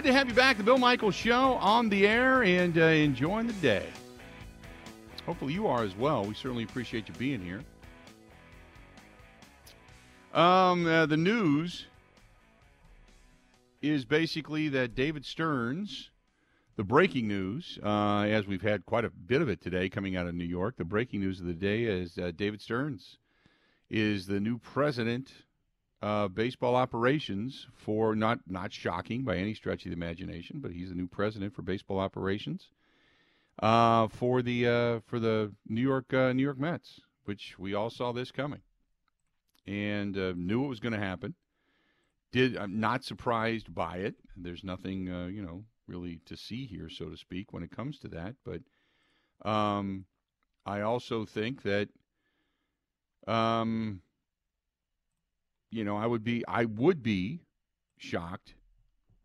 [0.00, 0.56] Good to have you back.
[0.56, 3.86] The Bill Michaels Show on the air and uh, enjoying the day.
[5.26, 6.24] Hopefully you are as well.
[6.24, 7.62] We certainly appreciate you being here.
[10.32, 11.84] Um, uh, the news
[13.82, 16.08] is basically that David Stearns,
[16.76, 20.26] the breaking news, uh, as we've had quite a bit of it today coming out
[20.26, 23.18] of New York, the breaking news of the day is uh, David Stearns
[23.90, 25.30] is the new president
[26.02, 30.88] of baseball operations for not not shocking by any stretch of the imagination, but he's
[30.88, 32.68] the new president for baseball operations
[33.60, 37.90] uh, for the uh, for the New York uh, New York Mets, which we all
[37.90, 38.62] saw this coming
[39.66, 41.34] and uh, knew it was going to happen.
[42.32, 44.14] Did I'm not surprised by it.
[44.36, 47.98] There's nothing uh, you know really to see here, so to speak, when it comes
[47.98, 48.36] to that.
[48.44, 50.06] But um,
[50.64, 51.88] I also think that
[53.26, 54.00] um,
[55.70, 57.40] you know I would be I would be
[57.98, 58.54] shocked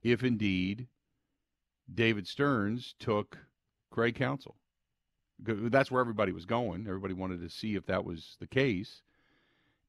[0.04, 0.88] if indeed
[1.94, 3.38] David Stearns took
[3.92, 4.56] Craig Counsell.
[5.40, 6.86] That's where everybody was going.
[6.88, 9.02] Everybody wanted to see if that was the case,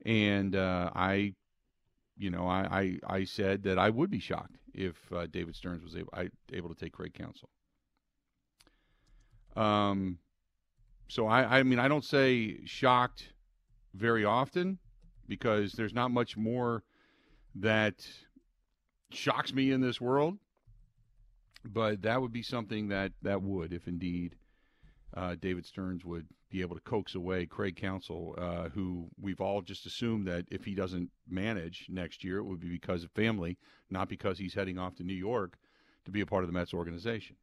[0.04, 1.34] and uh, I,
[2.18, 5.84] you know, I, I, I said that I would be shocked if uh, David Stearns
[5.84, 7.48] was able I, able to take Craig Counsell.
[9.54, 10.18] Um,
[11.08, 13.32] so I, I mean, I don't say shocked
[13.94, 14.78] very often
[15.28, 16.82] because there's not much more
[17.54, 18.06] that
[19.10, 20.38] shocks me in this world
[21.72, 24.36] but that would be something that that would, if indeed
[25.16, 29.62] uh, David Stearns would be able to coax away Craig Counsell, uh, who we've all
[29.62, 33.58] just assumed that if he doesn't manage next year, it would be because of family,
[33.90, 35.58] not because he's heading off to New York
[36.04, 37.36] to be a part of the Mets organization.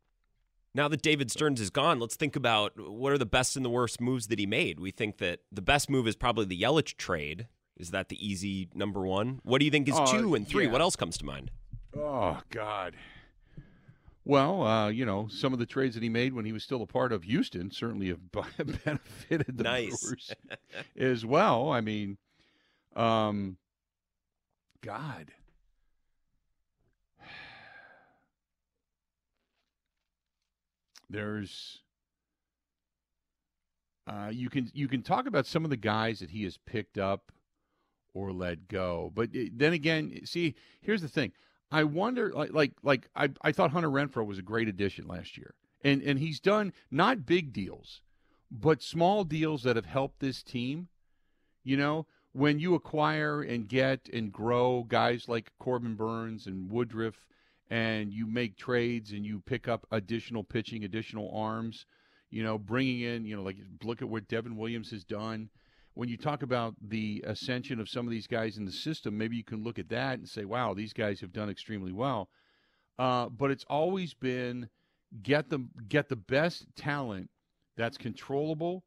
[0.75, 3.69] Now that David Stearns is gone, let's think about what are the best and the
[3.69, 4.79] worst moves that he made.
[4.79, 7.47] We think that the best move is probably the Yelich trade.
[7.77, 9.39] Is that the easy number one?
[9.43, 10.65] What do you think is uh, two and three?
[10.65, 10.71] Yeah.
[10.71, 11.51] What else comes to mind?
[11.95, 12.95] Oh God,
[14.25, 16.81] well, uh, you know, some of the trades that he made when he was still
[16.81, 18.31] a part of Houston certainly have
[18.85, 20.01] benefited the nice.
[20.01, 20.31] Brewers
[20.97, 21.69] as well.
[21.69, 22.17] I mean,
[22.95, 23.57] um,
[24.81, 25.31] God.
[31.09, 31.81] There's
[34.07, 36.97] uh, you can you can talk about some of the guys that he has picked
[36.97, 37.31] up
[38.13, 41.31] or let go, but eh, then again, see, here's the thing.
[41.71, 45.37] I wonder, like, like, like I, I thought Hunter Renfroe was a great addition last
[45.37, 48.01] year, and and he's done not big deals,
[48.51, 50.89] but small deals that have helped this team.
[51.63, 57.25] You know, when you acquire and get and grow guys like Corbin Burnes and Woodruff,
[57.71, 61.87] and you make trades and you pick up additional pitching, additional arms.
[62.29, 65.49] You know, bringing in, you know, like look at what Devin Williams has done
[65.95, 69.35] when you talk about the ascension of some of these guys in the system, maybe
[69.35, 72.29] you can look at that and say, wow, these guys have done extremely well.
[72.97, 74.69] Uh, but it's always been
[75.21, 77.29] get the get the best talent
[77.77, 78.83] that's controllable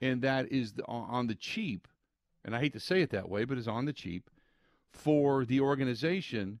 [0.00, 1.88] and that is the, on the cheap.
[2.44, 4.30] And I hate to say it that way, but is on the cheap
[4.92, 6.60] for the organization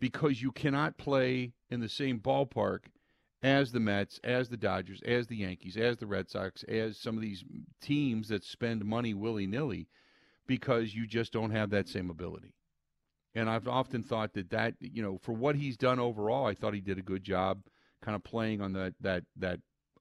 [0.00, 2.80] because you cannot play in the same ballpark
[3.42, 7.16] as the Mets, as the Dodgers, as the Yankees, as the Red Sox, as some
[7.16, 7.44] of these
[7.80, 9.88] teams that spend money willy nilly
[10.46, 12.54] because you just don't have that same ability.
[13.34, 16.74] And I've often thought that that you know for what he's done overall, I thought
[16.74, 17.60] he did a good job,
[18.02, 19.60] kind of playing on that that that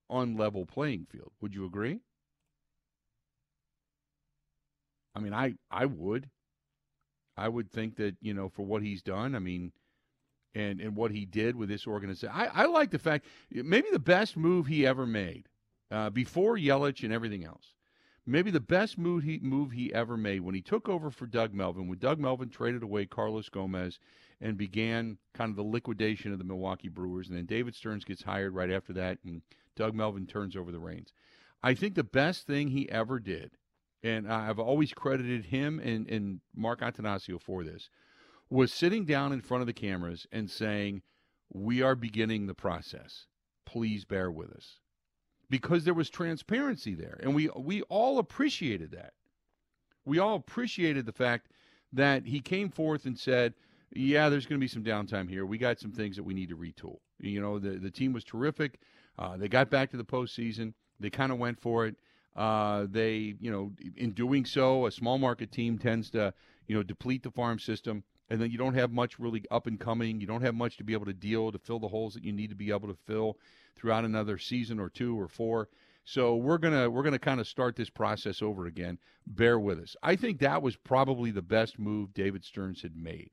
[0.10, 1.32] unlevel playing field.
[1.42, 2.00] Would you agree?
[5.14, 6.30] I mean, I I would.
[7.36, 9.36] I would think that you know for what he's done.
[9.36, 9.72] I mean,
[10.58, 12.34] and, and what he did with this organization.
[12.34, 15.48] I, I like the fact, maybe the best move he ever made
[15.92, 17.74] uh, before Yelich and everything else.
[18.26, 21.54] Maybe the best move he, move he ever made when he took over for Doug
[21.54, 24.00] Melvin, when Doug Melvin traded away Carlos Gomez
[24.42, 27.30] and began kind of the liquidation of the Milwaukee Brewers.
[27.30, 29.44] And then David Stearns gets hired right after that, and
[29.76, 31.14] Doug Melvin turns over the reins.
[31.64, 33.52] I think the best thing he ever did,
[34.04, 37.90] and I've always credited him and, and Mark Attanasio for this,
[38.50, 41.02] was sitting down in front of the cameras and saying,
[41.52, 43.26] We are beginning the process.
[43.66, 44.80] Please bear with us.
[45.50, 47.20] Because there was transparency there.
[47.22, 49.14] And we, we all appreciated that.
[50.06, 51.48] We all appreciated the fact
[51.94, 53.54] that he came forth and said,
[53.94, 55.46] Yeah, there's going to be some downtime here.
[55.46, 56.98] We got some things that we need to retool.
[57.20, 58.80] You know, the, the team was terrific.
[59.20, 60.74] Uh, they got back to the postseason.
[61.00, 61.96] They kind of went for it.
[62.36, 66.32] Uh, they, you know, in doing so, a small market team tends to,
[66.68, 69.80] you know, deplete the farm system and then you don't have much really up and
[69.80, 70.20] coming.
[70.22, 72.32] You don't have much to be able to deal to fill the holes that you
[72.34, 73.38] need to be able to fill
[73.76, 75.70] throughout another season or two or four.
[76.04, 78.98] So we're gonna we're gonna kind of start this process over again.
[79.26, 79.96] Bear with us.
[80.02, 83.32] I think that was probably the best move David Stearns had made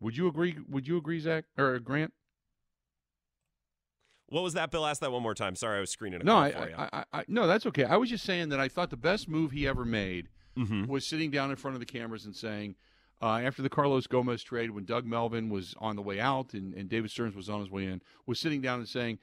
[0.00, 0.56] Would you agree?
[0.68, 2.12] Would you agree, Zach or Grant?
[4.28, 4.86] What was that, Bill?
[4.86, 5.54] Ask that one more time.
[5.54, 6.74] Sorry, I was screening a no, call I, for you.
[6.76, 7.84] I, I, I, no, that's okay.
[7.84, 10.86] I was just saying that I thought the best move he ever made Mhm.
[10.86, 12.76] was sitting down in front of the cameras and saying,
[13.22, 16.74] uh, after the Carlos Gomez trade, when Doug Melvin was on the way out and,
[16.74, 19.18] and David Stearns was on his way in, was sitting down and saying,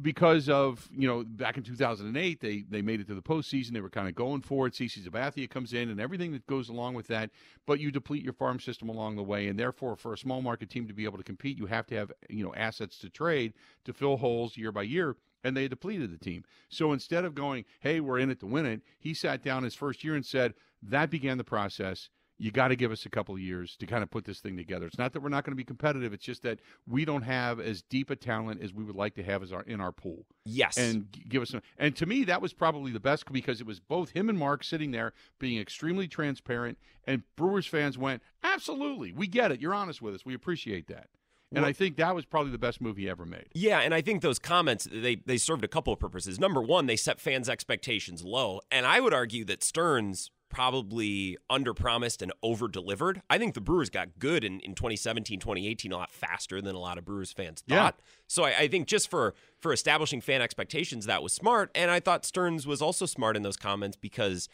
[0.00, 3.80] because of you know back in 2008 they they made it to the postseason they
[3.80, 6.94] were kind of going for it CC Sabathia comes in and everything that goes along
[6.94, 7.30] with that
[7.66, 10.70] but you deplete your farm system along the way and therefore for a small market
[10.70, 13.52] team to be able to compete you have to have you know assets to trade
[13.84, 16.44] to fill holes year by year and they depleted the team.
[16.68, 19.74] So instead of going hey we're in it to win it he sat down his
[19.74, 22.08] first year and said that began the process
[22.42, 24.56] you got to give us a couple of years to kind of put this thing
[24.56, 24.84] together.
[24.84, 26.12] It's not that we're not going to be competitive.
[26.12, 26.58] It's just that
[26.88, 29.62] we don't have as deep a talent as we would like to have as our
[29.62, 30.26] in our pool.
[30.44, 30.76] Yes.
[30.76, 31.62] And give us some.
[31.78, 34.64] And to me, that was probably the best because it was both him and Mark
[34.64, 39.60] sitting there being extremely transparent, and Brewers fans went, "Absolutely, we get it.
[39.60, 40.24] You're honest with us.
[40.26, 41.10] We appreciate that."
[41.52, 43.46] And Well- I think that was probably the best move he ever made.
[43.54, 46.40] Yeah, and I think those comments they they served a couple of purposes.
[46.40, 52.22] Number one, they set fans' expectations low, and I would argue that Stearns probably underpromised
[52.22, 53.22] and over-delivered.
[53.28, 56.78] I think the Brewers got good in, in 2017, 2018 a lot faster than a
[56.78, 57.76] lot of Brewers fans Yeah.
[57.84, 58.00] thought.
[58.28, 61.70] So I, I think just for for establishing fan expectations, that was smart.
[61.74, 64.48] And I thought Stearns was also smart in those comments because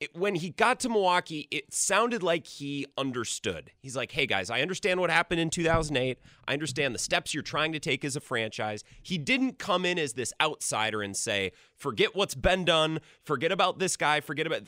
[0.00, 3.72] it, when he got to Milwaukee, it sounded like he understood.
[3.80, 6.18] He's like, hey guys, I understand what happened in 2008.
[6.46, 8.84] I understand the steps you're trying to take as a franchise.
[9.02, 13.78] He didn't come in as this outsider and say, forget what's been done, forget about
[13.78, 14.62] this guy, forget about.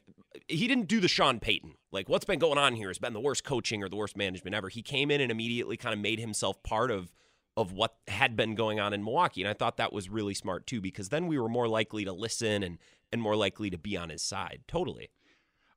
[0.49, 1.75] He didn't do the Sean Payton.
[1.93, 4.55] Like, what's been going on here has been the worst coaching or the worst management
[4.55, 4.69] ever.
[4.69, 7.13] He came in and immediately kind of made himself part of
[7.57, 9.43] of what had been going on in Milwaukee.
[9.43, 12.13] And I thought that was really smart too, because then we were more likely to
[12.13, 12.79] listen and
[13.13, 14.61] and more likely to be on his side.
[14.69, 15.11] Totally.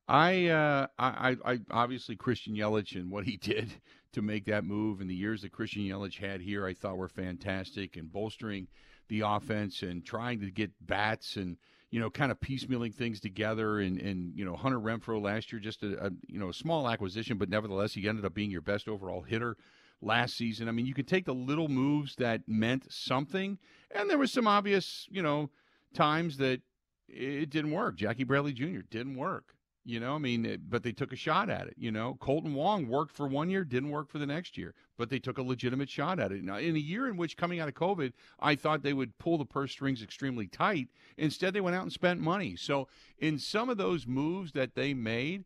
[0.06, 3.72] I, uh, I, I, obviously Christian Yelich and what he did
[4.12, 7.08] to make that move and the years that Christian Yelich had here, I thought were
[7.08, 8.68] fantastic and bolstering
[9.08, 11.56] the offense and trying to get bats and
[11.90, 15.60] you know kind of piecemealing things together and and you know Hunter Renfroe last year
[15.60, 18.62] just a, a you know a small acquisition but nevertheless he ended up being your
[18.62, 19.56] best overall hitter
[20.00, 20.68] last season.
[20.68, 23.58] I mean you could take the little moves that meant something
[23.90, 25.50] and there was some obvious you know
[25.92, 26.62] times that
[27.08, 27.96] it didn't work.
[27.96, 28.80] Jackie Bradley Jr.
[28.90, 29.53] didn't work.
[29.86, 31.74] You know, I mean, it, but they took a shot at it.
[31.76, 35.10] You know, Kolten Wong worked for one year, didn't work for the next year, but
[35.10, 36.42] they took a legitimate shot at it.
[36.42, 39.36] Now, in a year in which coming out of COVID, I thought they would pull
[39.36, 40.88] the purse strings extremely tight.
[41.18, 42.56] Instead, they went out and spent money.
[42.56, 42.88] So,
[43.18, 45.44] in some of those moves that they made,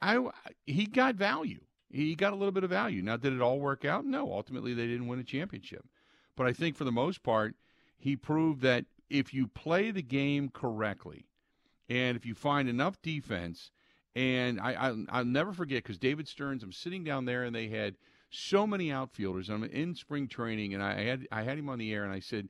[0.00, 0.24] I
[0.66, 1.60] he got value.
[1.90, 3.02] He got a little bit of value.
[3.02, 4.04] Now, did it all work out?
[4.04, 4.32] No.
[4.32, 5.84] Ultimately, they didn't win a championship.
[6.36, 7.54] But I think for the most part,
[7.98, 11.26] he proved that if you play the game correctly,
[11.88, 13.70] and if you find enough defense,
[14.14, 17.68] and I, I I'll never forget because David Stearns, I'm sitting down there and they
[17.68, 17.96] had
[18.30, 19.48] so many outfielders.
[19.48, 22.20] I'm in spring training and I had I had him on the air and I
[22.20, 22.48] said,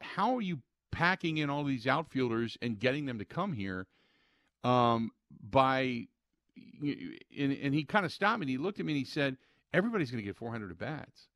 [0.00, 0.60] "How are you
[0.90, 3.86] packing in all these outfielders and getting them to come here?"
[4.64, 5.10] Um,
[5.42, 6.06] by
[6.82, 9.36] and, and he kind of stopped me and he looked at me and he said,
[9.72, 11.28] "Everybody's going to get 400 at bats.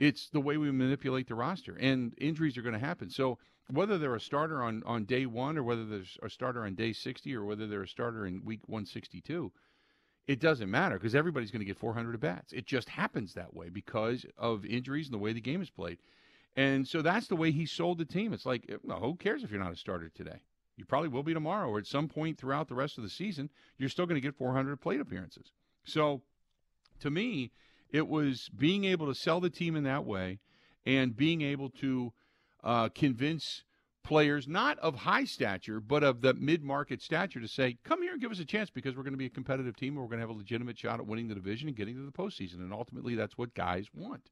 [0.00, 3.10] It's the way we manipulate the roster, and injuries are going to happen.
[3.10, 3.38] So."
[3.70, 6.92] Whether they're a starter on, on day one or whether there's a starter on day
[6.92, 9.52] 60 or whether they're a starter in week 162,
[10.26, 12.52] it doesn't matter because everybody's going to get 400 at bats.
[12.52, 15.98] It just happens that way because of injuries and the way the game is played.
[16.56, 18.32] And so that's the way he sold the team.
[18.32, 20.40] It's like, no, who cares if you're not a starter today?
[20.76, 23.50] You probably will be tomorrow or at some point throughout the rest of the season.
[23.78, 25.52] You're still going to get 400 plate appearances.
[25.84, 26.22] So
[27.00, 27.52] to me,
[27.90, 30.40] it was being able to sell the team in that way
[30.86, 32.12] and being able to
[32.64, 33.62] uh, convince
[34.02, 38.20] players not of high stature but of the mid-market stature to say come here and
[38.20, 40.18] give us a chance because we're going to be a competitive team and we're going
[40.18, 42.56] to have a legitimate shot at winning the division and getting to the postseason.
[42.56, 44.28] And ultimately that's what guys want.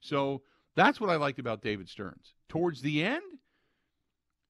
[0.00, 0.42] So
[0.74, 2.34] that's what i liked about david stearns.
[2.48, 3.22] Towards the end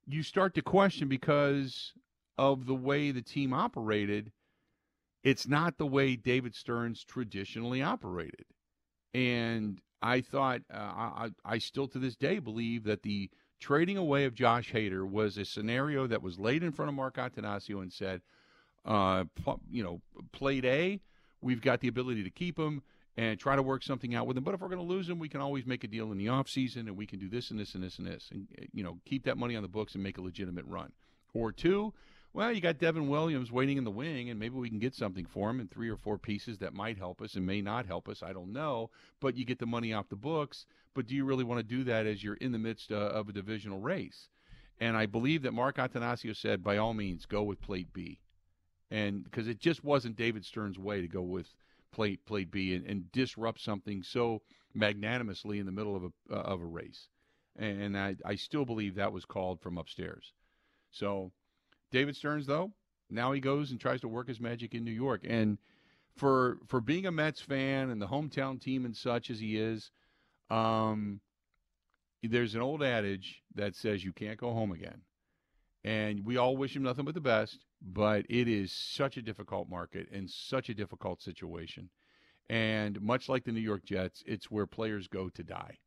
[0.07, 1.93] you start to question because
[2.39, 4.33] of the way the team operated
[5.23, 8.47] it's not the way david stearns traditionally operated.
[9.13, 14.25] And I thought uh, I, I still to this day believe that the trading away
[14.25, 17.93] of Josh Hader was a scenario that was laid in front of Mark Attanasio and
[17.93, 18.23] said,
[18.85, 19.25] uh,
[19.69, 21.01] you know, played A,
[21.41, 22.83] we've got the ability to keep him
[23.17, 24.45] and try to work something out with him.
[24.45, 26.27] But if we're going to lose him, we can always make a deal in the
[26.27, 28.99] offseason and we can do this and this and this and this and, you know,
[29.05, 30.93] keep that money on the books and make a legitimate run.
[31.35, 31.93] Or two,
[32.37, 35.25] well, you got Devin Williams waiting in the wing, and maybe we can get something
[35.25, 38.11] for him in three or four pieces that might help us and may not help
[38.11, 38.23] us.
[38.23, 38.91] I don't know.
[39.21, 40.67] But you get the money off the books.
[40.93, 43.31] But do you really want to do that as you're in the midst uh, of
[43.31, 44.29] a divisional race?
[44.79, 48.21] And I believe that Mark Attanasio said, by all means, go with plate B.
[48.91, 51.47] And because it just wasn't David Stearns' way to go with
[51.91, 54.43] plate plate B and, and disrupt something so
[54.75, 57.09] magnanimously in the middle of a uh, of a race.
[57.59, 60.35] And I, I still believe that was called from upstairs.
[60.91, 61.33] So
[61.97, 62.73] David Stearns though,
[63.09, 65.23] now he goes and tries to work his magic in New York.
[65.27, 65.57] And
[66.15, 69.91] for for being a Mets fan and the hometown team and such as he is,
[70.51, 71.23] um,
[72.23, 75.01] there's an old adage that says you can't go home again.
[75.85, 79.71] And we all wish him nothing but the best, but it is such a difficult
[79.71, 81.89] market and such a difficult situation.
[82.51, 85.79] And much like the New York Jets, it's where players go to die.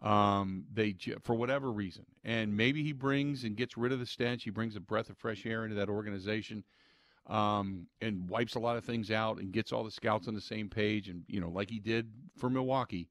[0.00, 4.44] Um, they for whatever reason, and maybe he brings and gets rid of the stench.
[4.44, 6.62] He brings a breath of fresh air into that organization,
[7.26, 10.40] um, and wipes a lot of things out, and gets all the scouts on the
[10.40, 13.08] same page, and you know, like he did for Milwaukee.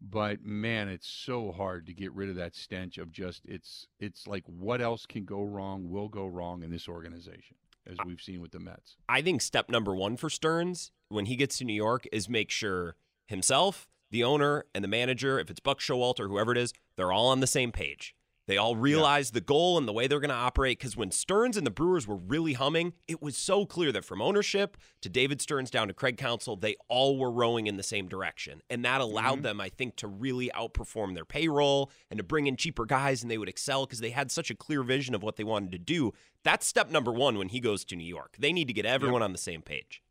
[0.00, 4.26] But man, it's so hard to get rid of that stench of just it's it's
[4.26, 8.40] like what else can go wrong, will go wrong in this organization as we've seen
[8.40, 8.96] with the Mets.
[9.08, 12.50] I think step number one for Stearns when he gets to New York is make
[12.50, 17.12] sure himself, the owner, and the manager, if it's Buck Showalter, whoever it is, they're
[17.12, 18.14] all on the same page.
[18.46, 19.34] They all realize yeah.
[19.34, 20.78] the goal and the way they're going to operate.
[20.78, 24.22] Because when Stearns and the Brewers were really humming, it was so clear that from
[24.22, 28.06] ownership to David Stearns down to Craig Counsell, they all were rowing in the same
[28.06, 28.60] direction.
[28.70, 29.42] And that allowed mm-hmm.
[29.42, 33.30] them, I think, to really outperform their payroll and to bring in cheaper guys and
[33.30, 35.78] they would excel because they had such a clear vision of what they wanted to
[35.78, 36.12] do.
[36.44, 38.36] That's step number one when he goes to New York.
[38.38, 39.26] They need to get everyone yep.
[39.26, 40.02] on the same page.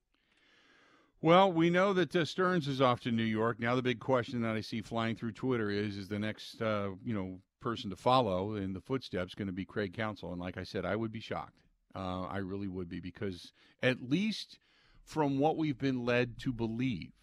[1.24, 3.58] Well, we know that uh, Stearns is off to New York.
[3.58, 6.90] Now, the big question that I see flying through Twitter is: Is the next, uh,
[7.02, 10.34] you know, person to follow in the footsteps going to be Craig Counsell?
[10.34, 11.62] And like I said, I would be shocked.
[11.96, 14.60] Uh, I really would be because at least
[15.06, 17.14] from what we've been led to believe,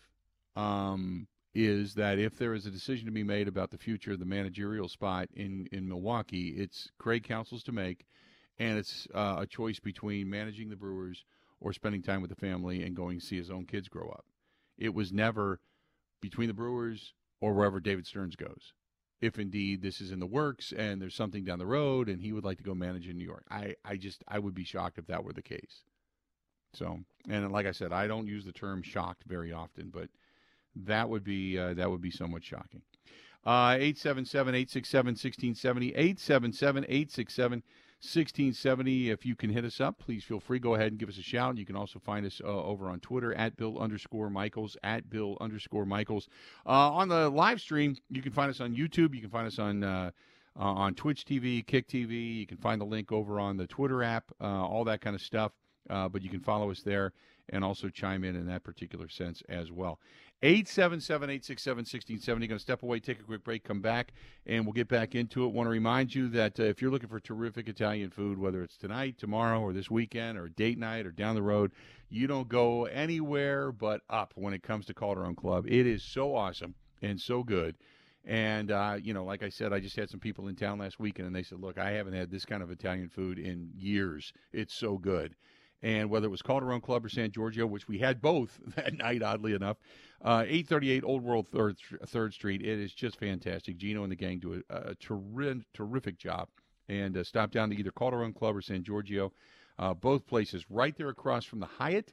[0.57, 4.19] um, is that if there is a decision to be made about the future of
[4.19, 8.07] the managerial spot in in Milwaukee, it's Craig Counsell's to make,
[8.59, 11.27] and it's uh, a choice between managing the Brewers
[11.61, 14.25] or spending time with the family and going to see his own kids grow up.
[14.79, 15.61] It was never
[16.21, 18.73] between the Brewers or wherever David Stearns goes.
[19.21, 22.33] If indeed this is in the works and there's something down the road and he
[22.33, 24.99] would like to go manage in New York, I, I just I would be shocked
[24.99, 25.83] if that were the case.
[26.73, 30.09] So, and like I said, I don't use the term shocked very often, but
[30.75, 32.83] that would be uh, that would be somewhat shocking.
[33.45, 37.63] Uh, 877 867 1670, 877 867
[38.03, 39.11] 1670.
[39.11, 40.59] If you can hit us up, please feel free.
[40.59, 41.59] Go ahead and give us a shout.
[41.59, 45.37] You can also find us uh, over on Twitter at Bill underscore Michaels, at Bill
[45.41, 46.29] underscore Michaels.
[46.67, 49.15] Uh, on the live stream, you can find us on YouTube.
[49.15, 49.85] You can find us on.
[49.85, 50.11] Uh,
[50.59, 52.39] uh on Twitch TV, Kick TV.
[52.39, 55.23] You can find the link over on the Twitter app, uh, all that kind of
[55.23, 55.53] stuff.
[55.89, 57.13] Uh, but you can follow us there
[57.51, 59.99] and also chime in in that particular sense as well.
[60.43, 62.47] 877 867 1670.
[62.47, 64.13] Going to step away, take a quick break, come back,
[64.47, 65.53] and we'll get back into it.
[65.53, 68.79] Want to remind you that uh, if you're looking for terrific Italian food, whether it's
[68.79, 71.73] tonight, tomorrow, or this weekend, or date night, or down the road,
[72.09, 75.67] you don't go anywhere but up when it comes to Calderone Club.
[75.69, 77.77] It is so awesome and so good.
[78.25, 80.99] And, uh, you know, like I said, I just had some people in town last
[80.99, 84.33] weekend, and they said, look, I haven't had this kind of Italian food in years.
[84.53, 85.35] It's so good
[85.83, 89.23] and whether it was Calderone Club or San Giorgio, which we had both that night,
[89.23, 89.79] oddly enough.
[90.23, 92.61] Uh, 838 Old World Third, Third Street.
[92.63, 93.79] It is just fantastic.
[93.79, 96.49] Gino and the gang do a, a terri- terrific job.
[96.89, 99.33] And uh, stop down to either Calderone Club or San Giorgio.
[99.79, 102.13] Uh, both places right there across from the Hyatt,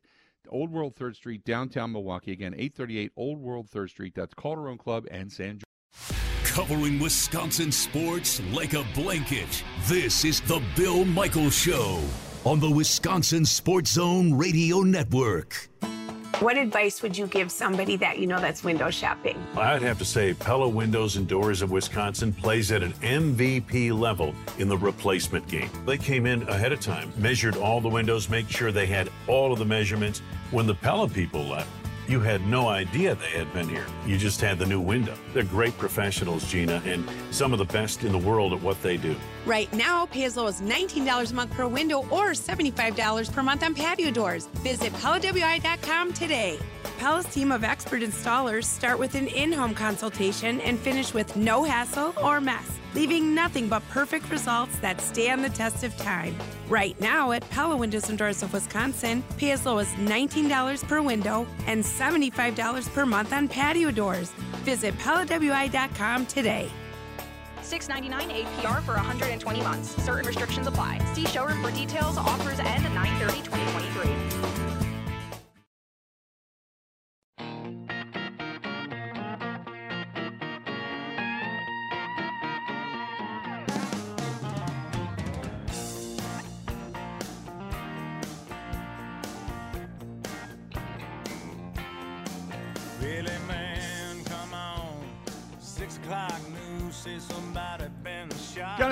[0.49, 2.31] Old World Third Street, downtown Milwaukee.
[2.31, 4.13] Again, 838 Old World Third Street.
[4.15, 5.63] That's Calderone Club and San Giorgio.
[6.45, 9.63] Covering Wisconsin sports like a blanket.
[9.87, 12.01] This is the Bill Michaels Show
[12.47, 15.67] on the Wisconsin Sports Zone Radio Network.
[16.39, 19.35] What advice would you give somebody that you know that's window shopping?
[19.57, 24.33] I'd have to say Pella Windows and Doors of Wisconsin plays at an MVP level
[24.59, 25.69] in the replacement game.
[25.85, 29.51] They came in ahead of time, measured all the windows, make sure they had all
[29.51, 30.21] of the measurements.
[30.51, 31.67] When the Pella people left,
[32.07, 33.85] you had no idea they had been here.
[34.05, 35.13] You just had the new window.
[35.33, 38.97] They're great professionals, Gina, and some of the best in the world at what they
[38.97, 39.15] do.
[39.45, 43.63] Right now, pay as low as $19 a month per window or $75 per month
[43.63, 44.47] on patio doors.
[44.63, 46.59] Visit PellaWI.com today.
[46.97, 51.63] Pella's team of expert installers start with an in home consultation and finish with no
[51.63, 56.35] hassle or mess leaving nothing but perfect results that stand the test of time.
[56.69, 61.01] Right now at Pella Windows and Doors of Wisconsin, pay as low as $19 per
[61.01, 64.29] window and $75 per month on patio doors.
[64.63, 66.69] Visit PellaWI.com today.
[67.61, 69.89] $6.99 APR for 120 months.
[70.03, 70.99] Certain restrictions apply.
[71.13, 72.17] See showroom for details.
[72.17, 74.76] Offers end 9 2023.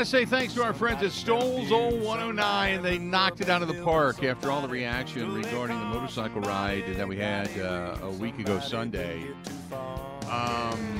[0.06, 2.84] Gotta say thanks to our friends at Stoles Old 109.
[2.84, 6.84] They knocked it out of the park after all the reaction regarding the motorcycle ride
[6.96, 9.26] that we had uh, a week ago Sunday.
[10.30, 11.00] Um,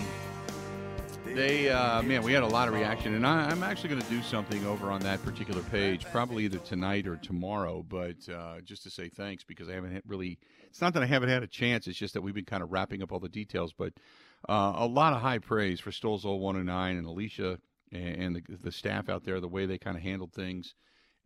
[1.24, 4.10] they, uh, man, we had a lot of reaction, and I, am actually going to
[4.10, 7.86] do something over on that particular page, probably either tonight or tomorrow.
[7.88, 10.40] But uh, just to say thanks because I haven't really.
[10.68, 11.86] It's not that I haven't had a chance.
[11.86, 13.72] It's just that we've been kind of wrapping up all the details.
[13.72, 13.94] But
[14.50, 17.60] uh, a lot of high praise for Stoles Old 109 and Alicia
[17.96, 20.76] and, and the, the staff out there, the way they kind of handled things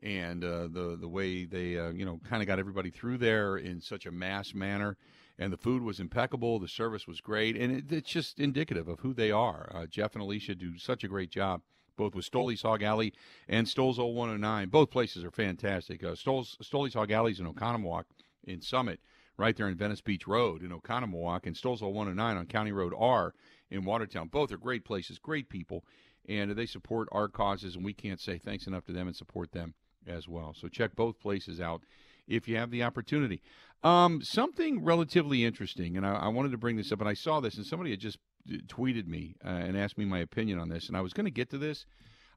[0.01, 3.57] and uh, the the way they uh, you know kind of got everybody through there
[3.57, 4.95] in such a mass manner
[5.39, 6.59] and the food was impeccable.
[6.59, 9.71] The service was great, and it, it's just indicative of who they are.
[9.73, 11.61] Uh, Jeff and Alicia do such a great job,
[11.95, 13.13] both with Stoley's Hog Alley
[13.47, 14.67] and Stoles 0109.
[14.67, 16.03] Both places are fantastic.
[16.03, 18.03] Uh, Hog Alley is in Oconomowoc
[18.43, 18.99] in Summit,
[19.37, 23.33] right there in Venice Beach Road in Oconomowoc, and Stoles 0109 on County Road R
[23.71, 24.27] in Watertown.
[24.27, 25.85] Both are great places, great people,
[26.29, 29.51] and they support our causes, and we can't say thanks enough to them and support
[29.51, 29.73] them
[30.07, 30.53] as well.
[30.53, 31.81] So check both places out
[32.27, 33.41] if you have the opportunity.
[33.83, 37.39] Um, something relatively interesting, and I, I, wanted to bring this up, and I saw
[37.39, 38.19] this, and somebody had just
[38.51, 41.25] uh, tweeted me uh, and asked me my opinion on this, and I was going
[41.25, 41.85] to get to this.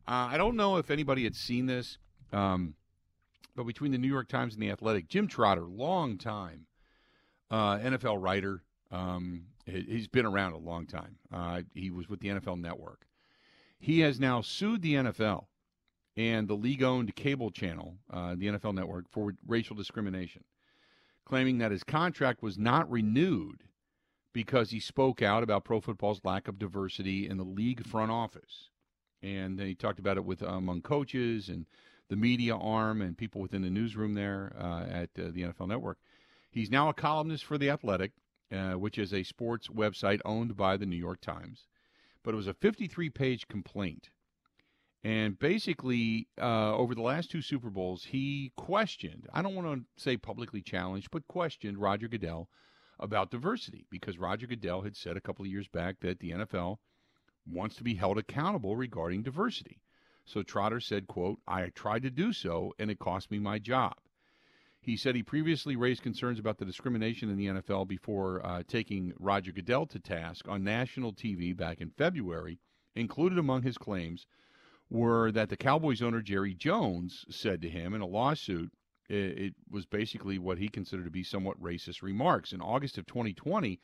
[0.09, 1.99] Uh, I don't know if anybody had seen this,
[2.33, 2.75] um,
[3.55, 6.67] but between the New York Times and the Athletic, Jim Trotter, long time
[7.51, 11.17] uh, NFL writer, um, he's been around a long time.
[11.33, 13.07] Uh, he was with the NFL Network.
[13.83, 15.47] He has now sued the NFL
[16.17, 20.45] and the league owned cable channel, uh, the NFL Network, for racial discrimination,
[21.25, 23.65] claiming that his contract was not renewed
[24.33, 28.71] because he spoke out about pro football's lack of diversity in the league front office.
[29.21, 31.67] And he talked about it with uh, among coaches and
[32.09, 35.99] the media arm and people within the newsroom there uh, at uh, the NFL Network.
[36.53, 38.13] He's now a columnist for The Athletic,
[38.53, 41.67] uh, which is a sports website owned by the New York Times.
[42.25, 44.11] But it was a 53 page complaint
[45.05, 50.03] and basically, uh, over the last two Super Bowls, he questioned, I don't want to
[50.03, 52.49] say publicly challenged, but questioned Roger Goodell
[53.01, 56.79] about diversity because Roger Goodell had said a couple of years back that the NFL
[57.45, 59.83] wants to be held accountable regarding diversity.
[60.25, 63.95] So Trotter said, quote, I tried to do so and it cost me my job.
[64.85, 69.13] He said he previously raised concerns about the discrimination in the NFL before uh, taking
[69.21, 72.59] Roger Goodell to task on national TV back in February,
[72.97, 74.27] included among his claims
[74.91, 78.73] were that the Cowboys owner Jerry Jones said to him in a lawsuit.
[79.09, 82.53] It, was basically what he considered to be somewhat racist remarks.
[82.53, 83.79] In August of 2020,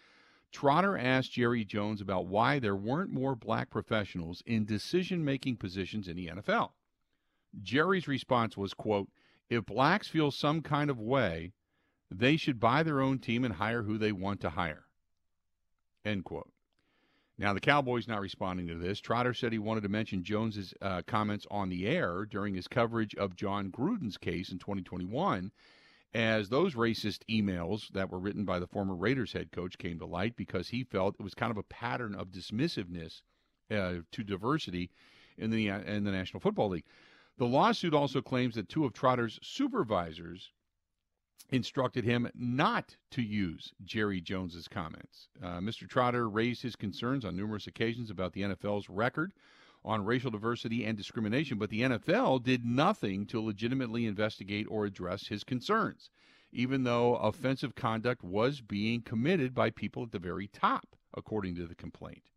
[0.51, 6.09] Trotter asked Jerry Jones about why there weren't more black professionals in decision making positions
[6.09, 6.71] in the NFL.
[7.63, 9.11] Jerry's response was, quote,
[9.51, 11.53] if blacks feel some kind of way,
[12.11, 14.85] they should buy their own team and hire who they want to hire.
[16.05, 16.51] End quote.
[17.41, 19.01] Now, the Cowboys not responding to this.
[19.01, 23.15] Trotter said he wanted to mention Jones's uh, comments on the air during his coverage
[23.15, 25.53] of Jon Gruden's case in 2021,
[26.13, 30.07] as those racist emails that were written by the former Raiders head coach came to
[30.07, 33.23] light because he felt it was kind of a pattern of dismissiveness
[33.71, 34.91] uh, to diversity
[35.37, 36.87] in the uh, in the National Football League.
[37.39, 40.51] The lawsuit also claims that two of Trotter's supervisors
[41.51, 45.29] instructed him not to use Jerry Jones's comments.
[45.41, 45.89] Uh, Mr.
[45.89, 49.33] Trotter raised his concerns on numerous occasions about the NFL's record
[49.85, 55.29] on racial diversity and discrimination, but the NFL did nothing to legitimately investigate or address
[55.29, 56.11] his concerns,
[56.51, 61.69] even though offensive conduct was being committed by people at the very top, according to
[61.69, 62.31] the complaint.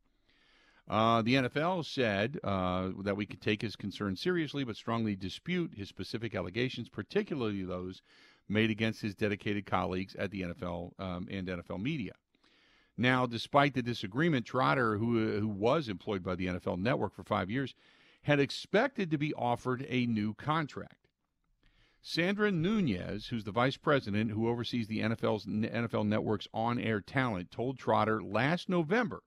[0.92, 5.72] Uh, the NFL said uh, that we could take his concerns seriously, but strongly dispute
[5.74, 8.02] his specific allegations, particularly those
[8.50, 12.12] made against his dedicated colleagues at the NFL um, and NFL media.
[12.98, 17.50] Now, despite the disagreement, Trotter, who, who was employed by the NFL Network for five
[17.50, 17.74] years,
[18.24, 21.08] had expected to be offered a new contract.
[22.02, 27.78] Sandra Nunez, who's the vice president who oversees the NFL's NFL Network's on-air talent, told
[27.78, 29.24] Trotter last November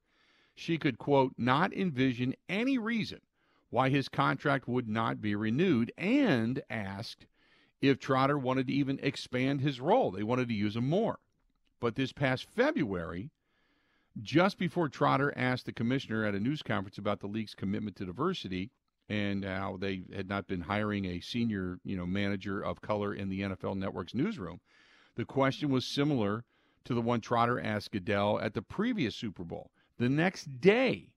[0.54, 3.20] she could quote not envision any reason
[3.70, 7.26] why his contract would not be renewed and asked
[7.80, 10.10] if Trotter wanted to even expand his role.
[10.10, 11.18] They wanted to use him more.
[11.80, 13.30] But this past February,
[14.22, 18.06] just before Trotter asked the commissioner at a news conference about the league's commitment to
[18.06, 18.70] diversity
[19.08, 23.28] and how they had not been hiring a senior, you know, manager of color in
[23.28, 24.60] the NFL Network's newsroom,
[25.16, 26.44] the question was similar
[26.84, 29.70] to the one Trotter asked Goodell at the previous Super Bowl.
[29.96, 31.12] The next day,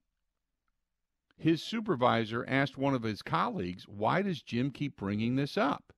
[1.36, 5.92] his supervisor asked one of his colleagues, "Why does Jim keep bringing this up?"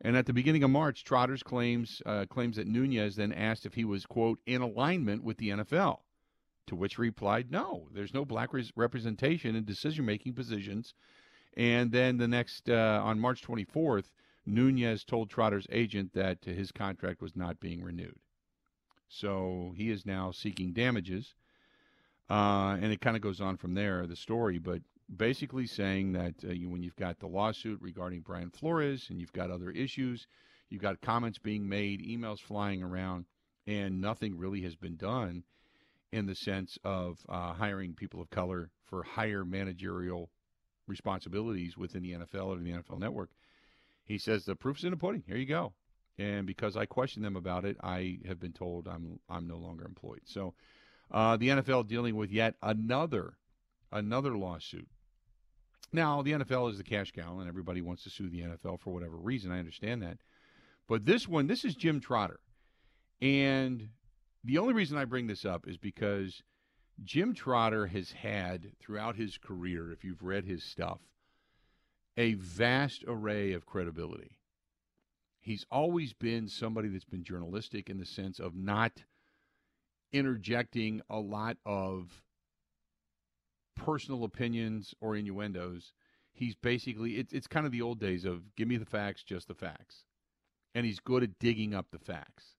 [0.00, 3.74] And at the beginning of March, Trotters claims uh, claims that Nunez then asked if
[3.74, 6.02] he was quote in alignment with the NFL
[6.66, 10.94] To which he replied, "No, there's no black res- representation in decision-making positions."
[11.54, 14.10] And then the next uh, on March 24th,
[14.46, 18.18] Nunez told Trotter's agent that his contract was not being renewed.
[19.08, 21.34] So he is now seeking damages.
[22.30, 24.80] Uh, and it kind of goes on from there, the story, but
[25.16, 29.32] basically saying that uh, you, when you've got the lawsuit regarding Brian Flores and you've
[29.32, 30.28] got other issues,
[30.68, 33.24] you've got comments being made, emails flying around,
[33.66, 35.42] and nothing really has been done
[36.12, 40.30] in the sense of uh, hiring people of color for higher managerial
[40.86, 43.30] responsibilities within the NFL or the NFL network.
[44.04, 45.24] He says the proof's in the pudding.
[45.26, 45.72] Here you go.
[46.18, 49.84] And because I questioned them about it, I have been told I'm I'm no longer
[49.84, 50.20] employed.
[50.24, 50.54] So
[51.10, 53.34] uh, the NFL dealing with yet another
[53.92, 54.88] another lawsuit.
[55.92, 58.92] Now the NFL is the cash cow, and everybody wants to sue the NFL for
[58.92, 59.50] whatever reason.
[59.50, 60.18] I understand that,
[60.88, 62.40] but this one, this is Jim Trotter,
[63.20, 63.88] and
[64.44, 66.42] the only reason I bring this up is because
[67.02, 71.00] Jim Trotter has had throughout his career, if you've read his stuff,
[72.16, 74.36] a vast array of credibility.
[75.40, 79.04] He's always been somebody that's been journalistic in the sense of not
[80.12, 82.22] interjecting a lot of
[83.76, 85.92] personal opinions or innuendos.
[86.32, 89.48] He's basically it's it's kind of the old days of give me the facts, just
[89.48, 90.04] the facts.
[90.74, 92.54] And he's good at digging up the facts.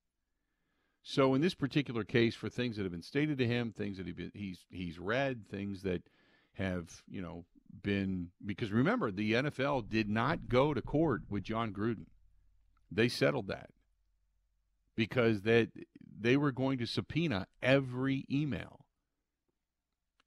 [1.04, 4.08] So in this particular case, for things that have been stated to him, things that
[4.34, 6.04] he's he's read, things that
[6.54, 7.46] have you know
[7.84, 12.08] been because remember the NFL did not go to court with Jon Gruden.
[12.92, 13.70] They settled that
[14.96, 15.70] because that
[16.20, 18.86] they were going to subpoena every email,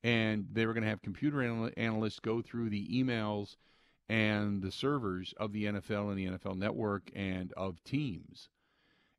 [0.03, 3.57] and they were going to have computer anal- analysts go through the emails
[4.09, 8.49] and the servers of the NFL and the NFL Network and of teams.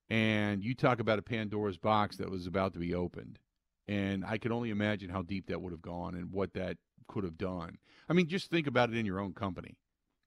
[0.09, 3.39] And you talk about a Pandora's box that was about to be opened.
[3.87, 6.77] And I can only imagine how deep that would have gone and what that
[7.07, 7.77] could have done.
[8.09, 9.77] I mean, just think about it in your own company.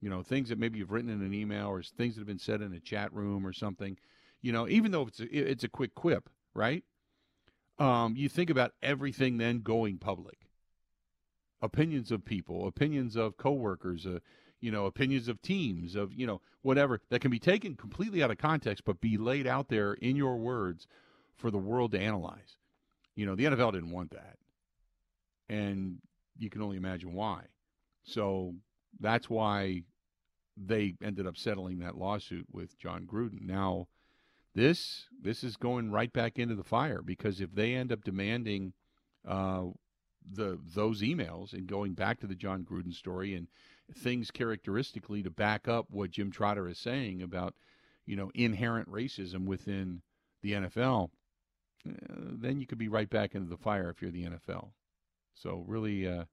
[0.01, 2.39] You know, things that maybe you've written in an email or things that have been
[2.39, 3.97] said in a chat room or something.
[4.43, 6.85] You know, even though it's a, it's a quick quip, right?
[7.79, 10.39] Um, you think about everything then going public.
[11.61, 14.21] Opinions of people, opinions of coworkers, uh,
[14.61, 18.31] you know, opinions of teams, of you know, whatever that can be taken completely out
[18.31, 20.87] of context, but be laid out there in your words
[21.37, 22.57] for the world to analyze.
[23.17, 24.37] You know, the NFL didn't want that,
[25.49, 25.99] and
[26.37, 27.43] you can only imagine why.
[28.05, 28.55] So
[29.01, 29.83] that's why
[30.57, 33.43] they ended up settling that lawsuit with Jon Gruden.
[33.43, 33.89] Now,
[34.55, 38.73] this this is going right back into the fire because if they end up demanding
[39.27, 39.65] uh,
[40.31, 43.49] the those emails and going back to the Jon Gruden story and
[43.93, 47.55] things characteristically to back up what Jim Trotter is saying about
[48.07, 50.03] you know inherent racism within
[50.43, 51.11] the NFL,
[51.87, 51.93] uh,
[52.33, 54.71] then you could be right back into the fire if you're the NFL.
[55.35, 56.25] So really uh,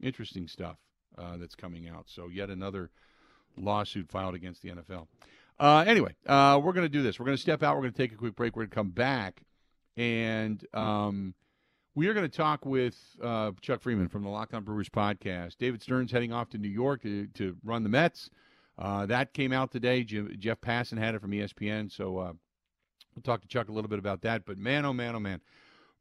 [0.00, 0.76] interesting stuff
[1.18, 2.04] uh, that's coming out.
[2.08, 2.90] So yet another
[3.56, 5.06] lawsuit filed against the NFL.
[5.58, 7.18] Uh, anyway, uh, we're going to do this.
[7.18, 7.76] We're going to step out.
[7.76, 8.56] We're going to take a quick break.
[8.56, 9.42] We're going to come back,
[9.96, 11.34] and um,
[11.94, 15.58] we are going to talk with uh, Chuck Freimund from the Locked On Brewers podcast.
[15.58, 18.30] David Stearns heading off to New York to, to run the Mets.
[18.78, 20.02] Uh, that came out today.
[20.02, 21.92] Jim, Jeff Passan had it from ESPN.
[21.92, 22.32] So uh,
[23.14, 24.46] we'll talk to Chuck a little bit about that.
[24.46, 25.40] But man, oh man, oh man,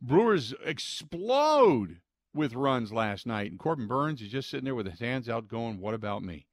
[0.02, 1.98] Brewers explode
[2.34, 5.50] with runs last night, and Corbin Burnes is just sitting there with his hands out,
[5.50, 6.48] going, "What about me?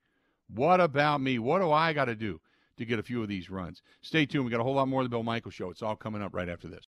[0.53, 1.39] What about me?
[1.39, 2.41] What do I got to do
[2.79, 4.45] to get a few of these runs?" Stay tuned.
[4.45, 5.71] We got a whole lot more of the Bill Michael Show.
[5.71, 6.87] It's all coming up right after this.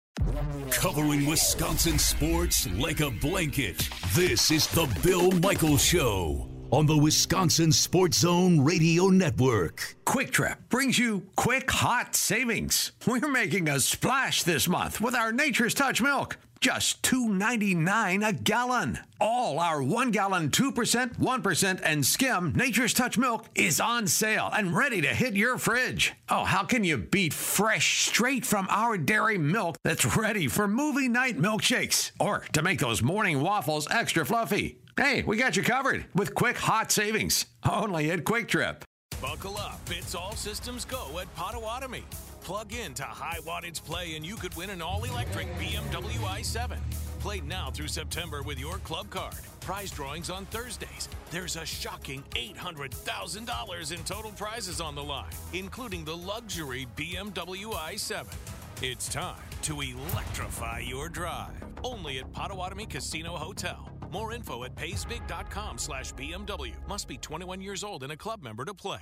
[0.72, 3.90] Covering Wisconsin sports like a blanket.
[4.14, 9.96] This is the Bill Michael Show on the Wisconsin Sports Zone Radio Network.
[10.06, 12.94] Kwik Trip brings you quick hot savings.
[13.06, 16.38] We're making a splash this month with our Nature's Touch milk.
[16.64, 18.98] Just $2.99 a gallon.
[19.20, 24.74] All our one gallon 2%, 1%, and skim Nature's Touch milk is on sale and
[24.74, 26.14] ready to hit your fridge.
[26.30, 31.10] Oh, how can you beat fresh, straight from our dairy milk that's ready for movie
[31.10, 34.80] night milkshakes or to make those morning waffles extra fluffy?
[34.96, 38.86] Hey, we got you covered with quick hot savings only at Kwik Trip.
[39.24, 39.80] Buckle up.
[39.90, 42.04] It's all systems go at Potawatomi.
[42.44, 46.78] Plug in to high wattage play and you could win an all electric BMW i7.
[47.22, 49.38] Play now through September with your club card.
[49.62, 51.08] Prize drawings on Thursdays.
[51.32, 58.26] There's a shocking $800,000 in total prizes on the line, including the luxury BMW i7.
[58.82, 61.54] It's time to electrify your drive.
[61.82, 63.90] Only at Potawatomi Casino Hotel.
[64.14, 66.76] More info at paysbig.com slash BMW.
[66.88, 69.00] Must be 21 years old and a club member to play.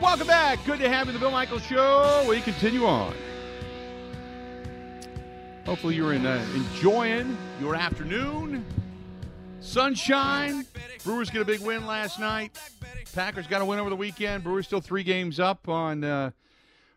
[0.00, 0.64] Welcome back.
[0.64, 2.24] Good to have you, the Bill Michaels Show.
[2.28, 3.14] We continue on.
[5.66, 8.64] Hopefully, you're in, uh, enjoying your afternoon.
[9.58, 10.64] Sunshine.
[11.04, 12.56] Brewers get a big win last night.
[13.12, 14.44] Packers got a win over the weekend.
[14.44, 16.30] Brewers still three games up on uh,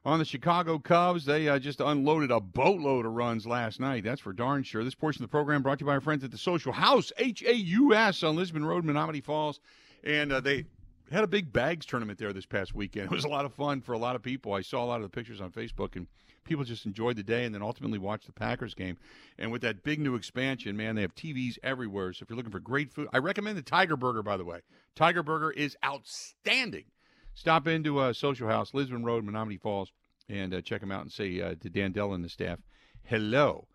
[0.05, 1.25] on the Chicago Cubs.
[1.25, 4.03] They uh, just unloaded a boatload of runs last night.
[4.03, 4.83] That's for darn sure.
[4.83, 7.11] This portion of the program brought to you by our friends at the Social House,
[7.17, 9.59] H A U S, on Lisbon Road, Menomonee Falls,
[10.03, 10.65] and uh, they
[11.11, 13.05] had a big bags tournament there this past weekend.
[13.11, 14.53] It was a lot of fun for a lot of people.
[14.53, 16.07] I saw a lot of the pictures on Facebook, and
[16.43, 18.97] people just enjoyed the day and then ultimately watched the Packers game.
[19.37, 22.13] And with that big new expansion, man, they have TVs everywhere.
[22.13, 24.61] So if you're looking for great food, I recommend the Tiger Burger, by the way.
[24.95, 26.85] Tiger Burger is outstanding.
[27.33, 29.91] Stop into uh, Social House, Lisbon Road, Menomonee Falls,
[30.29, 32.59] and uh, check them out and say uh, to Dan Dell and the staff,
[33.03, 33.67] hello.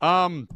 [0.00, 0.48] Um,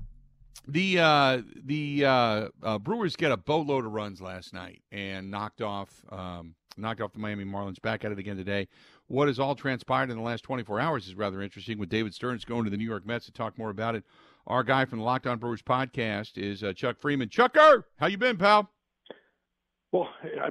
[0.67, 5.61] the uh, the uh, uh, Brewers get a boatload of runs last night and knocked
[5.61, 7.81] off um, knocked off the Miami Marlins.
[7.81, 8.69] Back at it again today.
[9.07, 11.79] What has all transpired in the last 24 hours is rather interesting.
[11.79, 14.05] With David Stearns going to the New York Mets to talk more about it.
[14.47, 17.31] Our guy from the Locked On Brewers podcast is uh, Chuck Freimund.
[17.31, 18.71] Chucker, how you been, pal?
[19.93, 20.09] Well,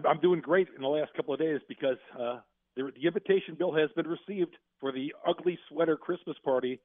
[0.07, 2.39] I'm doing great in the last couple of days because uh,
[2.75, 6.79] the, the invitation bill has been received for the ugly sweater Christmas party.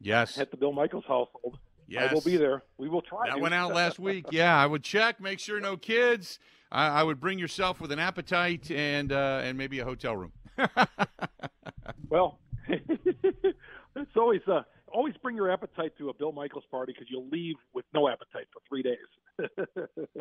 [0.00, 1.58] Yes, at the Bill Michaels household.
[1.86, 2.10] Yes.
[2.10, 2.62] I will be there.
[2.78, 3.28] We will try.
[3.28, 4.26] That went out last week.
[4.30, 6.38] Yeah, I would check, make sure no kids.
[6.72, 10.32] I, I would bring yourself with an appetite and uh, and maybe a hotel room.
[12.08, 17.28] well, it's always uh, always bring your appetite to a Bill Michaels party because you'll
[17.28, 19.48] leave with no appetite for three days.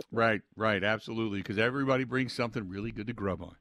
[0.12, 1.39] right, right, absolutely.
[1.39, 3.56] Because everybody brings something really good to grub on.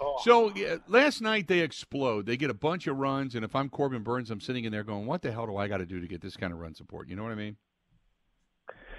[0.00, 0.18] Oh.
[0.22, 2.26] So yeah, last night they explode.
[2.26, 4.84] They get a bunch of runs, and if I'm Corbin Burnes, I'm sitting in there
[4.84, 6.74] going, "What the hell do I got to do to get this kind of run
[6.74, 7.56] support?" You know what I mean?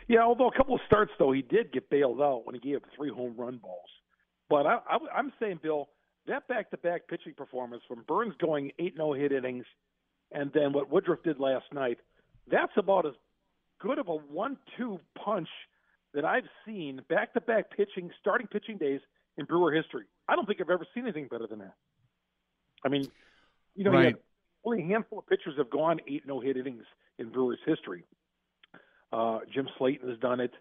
[0.08, 0.22] Yeah.
[0.22, 2.84] Although a couple of starts though, he did get bailed out when he gave up
[2.96, 3.90] three home run balls.
[4.50, 5.90] But I, I, I'm saying, Bill,
[6.28, 9.66] that back-to-back pitching performance from Burnes going eight no hit innings,
[10.32, 11.98] and then what Woodruff did last night,
[12.50, 13.14] that's about as
[13.80, 15.50] good of a one-two punch
[16.14, 19.02] that I've seen back-to-back pitching, starting pitching days
[19.38, 20.06] in Brewer history.
[20.28, 21.74] I don't think I've ever seen anything better than that.
[22.86, 23.08] I mean,
[23.76, 24.16] you know, right.
[24.66, 26.84] only a handful of pitchers have gone eight no hit innings
[27.20, 28.06] in Brewers history.
[29.12, 30.52] Uh, Jim Slaton has done it.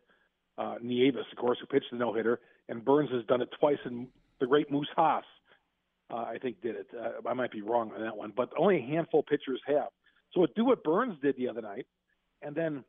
[0.59, 3.79] Uh, Nieves, of course, who pitched the no hitter, and Burnes has done it twice.
[3.85, 4.09] And
[4.41, 5.25] the great Moose Haas,
[6.11, 6.87] uh, I think, did it.
[6.99, 9.89] Uh, I might be wrong on that one, but only a handful of pitchers have.
[10.35, 11.87] So do what Burnes did the other night,
[12.43, 12.85] and then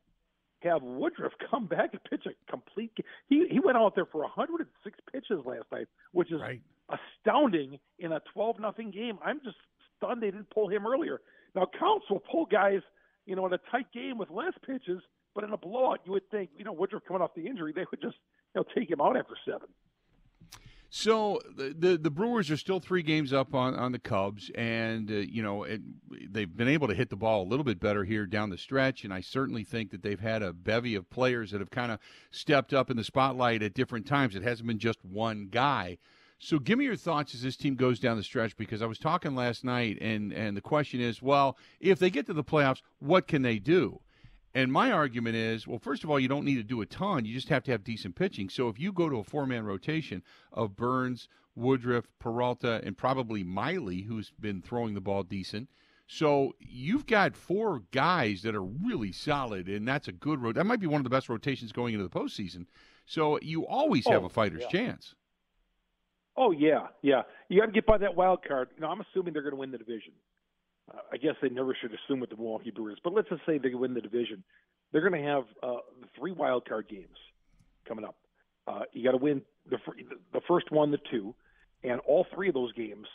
[0.63, 2.91] have Woodruff come back and pitch a complete.
[3.27, 6.61] He he went out there for 106 pitches last night, which is right.
[6.89, 9.17] astounding in a 12 nothing game.
[9.23, 9.57] I'm just
[9.97, 11.21] stunned they didn't pull him earlier.
[11.55, 12.81] Now counts will pull guys,
[13.25, 15.01] you know, in a tight game with less pitches,
[15.35, 17.85] but in a blowout, you would think, you know, Woodruff coming off the injury, they
[17.89, 18.17] would just
[18.55, 19.67] you know take him out after seven.
[20.95, 25.09] So the, the, the Brewers are still three games up on, on the Cubs, and
[25.09, 25.81] uh, you know it,
[26.31, 29.03] they've been able to hit the ball a little bit better here down the stretch.
[29.03, 31.97] And I certainly think that they've had a bevy of players that have kind of
[32.29, 34.35] stepped up in the spotlight at different times.
[34.35, 35.97] It hasn't been just one guy.
[36.37, 38.99] So give me your thoughts as this team goes down the stretch because I was
[38.99, 42.83] talking last night, and and the question is, well, if they get to the playoffs,
[42.99, 43.99] what can they do?
[44.55, 47.25] And my argument is, well, first of all, you don't need to do a ton.
[47.25, 48.49] You just have to have decent pitching.
[48.49, 53.43] So if you go to a four man rotation of Burnes, Woodruff, Peralta, and probably
[53.43, 55.69] Miley, who's been throwing the ball decent.
[56.05, 60.55] So you've got four guys that are really solid, and that's a good road.
[60.55, 62.67] That might be one of the best rotations going into the postseason.
[63.05, 64.67] So you always have oh, a fighter's yeah.
[64.69, 65.15] chance.
[66.35, 67.23] Oh yeah, yeah.
[67.49, 68.69] You got to get by that wild card.
[68.75, 70.13] You know, I'm assuming they're going to win the division
[71.11, 73.73] I guess they never should assume with the Milwaukee Brewers, but let's just say they
[73.73, 74.43] win the division.
[74.91, 75.77] They're going to have uh,
[76.17, 77.17] three wild card games
[77.87, 78.15] coming up.
[78.67, 79.77] Uh, you got to win the
[80.33, 81.33] the first one, the two,
[81.83, 83.07] and all three of those games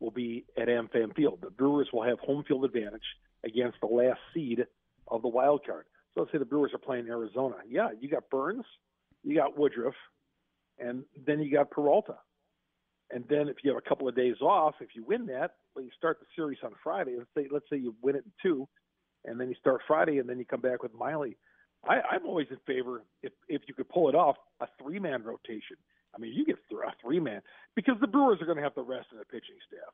[0.00, 1.40] will be at AmFam Field.
[1.42, 3.02] The Brewers will have home field advantage
[3.44, 4.64] against the last seed
[5.08, 5.84] of the wild card.
[6.14, 7.56] So let's say the Brewers are playing Arizona.
[7.68, 8.64] Yeah, you got Burnes,
[9.22, 9.94] you got Woodruff,
[10.78, 12.16] and then you got Peralta.
[13.10, 15.84] And then if you have a couple of days off, if you win that, well,
[15.84, 17.14] you start the series on Friday.
[17.16, 18.68] Let's say let's say you win it in two,
[19.24, 21.36] and then you start Friday, and then you come back with Miley.
[21.88, 25.22] I, I'm always in favor if if you could pull it off a three man
[25.22, 25.76] rotation.
[26.14, 27.40] I mean, you get a three man
[27.74, 29.92] because the Brewers are going to have the rest of the pitching staff.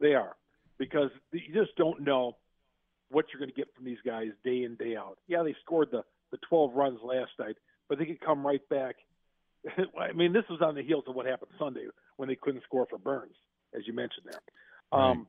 [0.00, 0.34] They are
[0.78, 2.36] because you just don't know
[3.10, 5.18] what you're going to get from these guys day in day out.
[5.28, 7.56] Yeah, they scored the the 12 runs last night,
[7.88, 8.96] but they could come right back.
[9.98, 11.86] I mean, this was on the heels of what happened Sunday
[12.18, 13.34] when they couldn't score for Burnes,
[13.74, 14.40] as you mentioned there.
[14.92, 15.10] Right.
[15.10, 15.26] Um,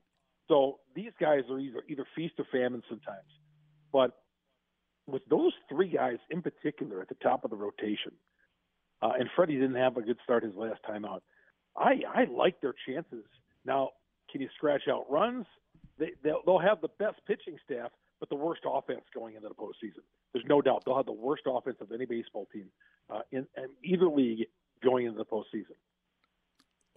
[0.49, 3.29] so these guys are either either feast or famine sometimes.
[3.93, 4.11] But
[5.07, 8.11] with those three guys in particular at the top of the rotation,
[9.01, 11.23] uh, and Freddie didn't have a good start his last time out.
[11.77, 13.25] I I like their chances
[13.65, 13.91] Now,
[14.31, 15.45] can you scratch out runs?
[15.97, 19.55] They, they'll, they'll have the best pitching staff, but the worst offense going into the
[19.55, 20.03] postseason.
[20.33, 22.67] There's no doubt they'll have the worst offense of any baseball team
[23.09, 24.47] uh, in, in either league
[24.83, 25.75] going into the postseason.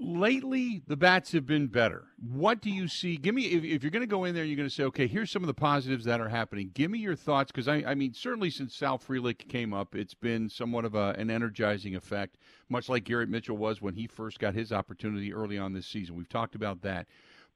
[0.04, 2.06] Lately, the bats have been better.
[2.20, 3.16] What do you see?
[3.16, 4.82] Give me if, if you're going to go in there, and you're going to say,
[4.84, 6.72] okay, here's some of the positives that are happening.
[6.74, 10.14] Give me your thoughts because I, I mean, certainly since Sal Frelick came up, it's
[10.14, 12.36] been somewhat of a, an energizing effect,
[12.68, 16.16] much like Garrett Mitchell was when he first got his opportunity early on this season.
[16.16, 17.06] We've talked about that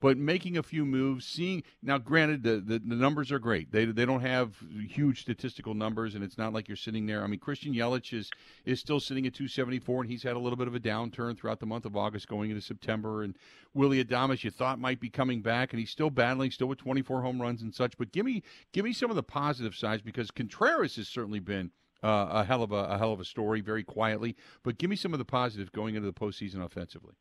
[0.00, 1.98] but making a few moves, seeing now.
[1.98, 3.72] Granted, the, the, the numbers are great.
[3.72, 4.56] They they don't have
[4.88, 7.24] huge statistical numbers, and it's not like you're sitting there.
[7.24, 8.30] I mean, Christian Yelich is
[8.64, 11.60] is still sitting at 274, and he's had a little bit of a downturn throughout
[11.60, 13.22] the month of August, going into September.
[13.22, 13.36] And
[13.72, 17.22] Willie Adames, you thought might be coming back, and he's still battling, still with 24
[17.22, 17.96] home runs and such.
[17.96, 21.70] But give me give me some of the positive sides because Contreras has certainly been.
[22.02, 24.36] Uh, a hell of a, a hell of a story, very quietly.
[24.62, 27.14] But give me some of the positives going into the postseason offensively.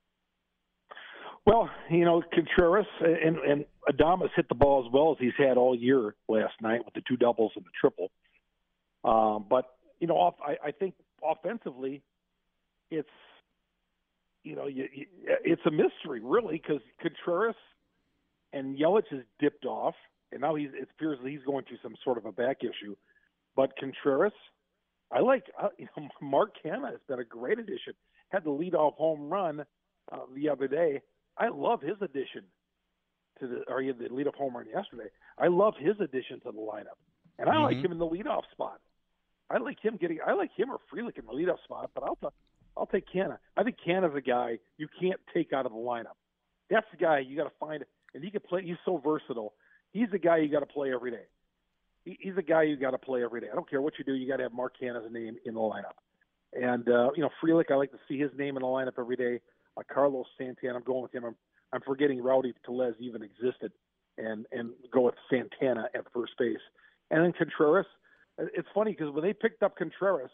[1.46, 5.58] Well, you know, Contreras and, and Adames hit the ball as well as he's had
[5.58, 8.10] all year last night with the two doubles and the triple.
[9.04, 9.66] Um, but
[10.00, 12.02] you know, off, I, I think offensively,
[12.90, 13.08] it's
[14.44, 15.06] you know, you, you,
[15.44, 17.56] it's a mystery really because Contreras
[18.52, 19.96] and Yelich has dipped off,
[20.32, 22.96] and now he's it appears that he's going through some sort of a back issue.
[23.56, 24.34] But Contreras,
[25.12, 25.44] I like.
[25.62, 27.94] Uh, you know, Mark Canha has been a great addition.
[28.30, 29.64] Had the leadoff home run
[30.12, 31.02] uh, the other day
[31.38, 32.44] I love his addition
[33.40, 35.10] to the or the leadoff home run yesterday.
[35.38, 36.98] I love his addition to the lineup,
[37.38, 37.64] and I mm-hmm.
[37.64, 38.80] like him in the leadoff spot.
[39.50, 40.20] I like him getting.
[40.26, 42.36] I like him or Frelick in the leadoff spot, but I'll t-
[42.78, 43.38] I'll take Canha.
[43.58, 46.18] I think Canha's a guy you can't take out of the lineup.
[46.70, 48.64] That's the guy you got to find, and he can play.
[48.64, 49.54] He's so versatile.
[49.92, 51.26] He's the guy you got to play every day.
[52.04, 53.48] He, he's the guy you got to play every day.
[53.52, 54.14] I don't care what you do.
[54.14, 55.96] You got to have Mark Canha's name in the lineup.
[56.54, 59.16] And uh, you know, Frelick, I like to see his name in the lineup every
[59.16, 59.42] day
[59.78, 60.76] uh, Carlos Santana.
[60.76, 61.26] I'm going with him.
[61.26, 61.36] I'm,
[61.74, 63.72] I'm forgetting Rowdy Tellez even existed,
[64.18, 66.58] and and go with Santana at first base.
[67.12, 67.88] And then Contreras.
[68.38, 70.32] It's funny because when they picked up Contreras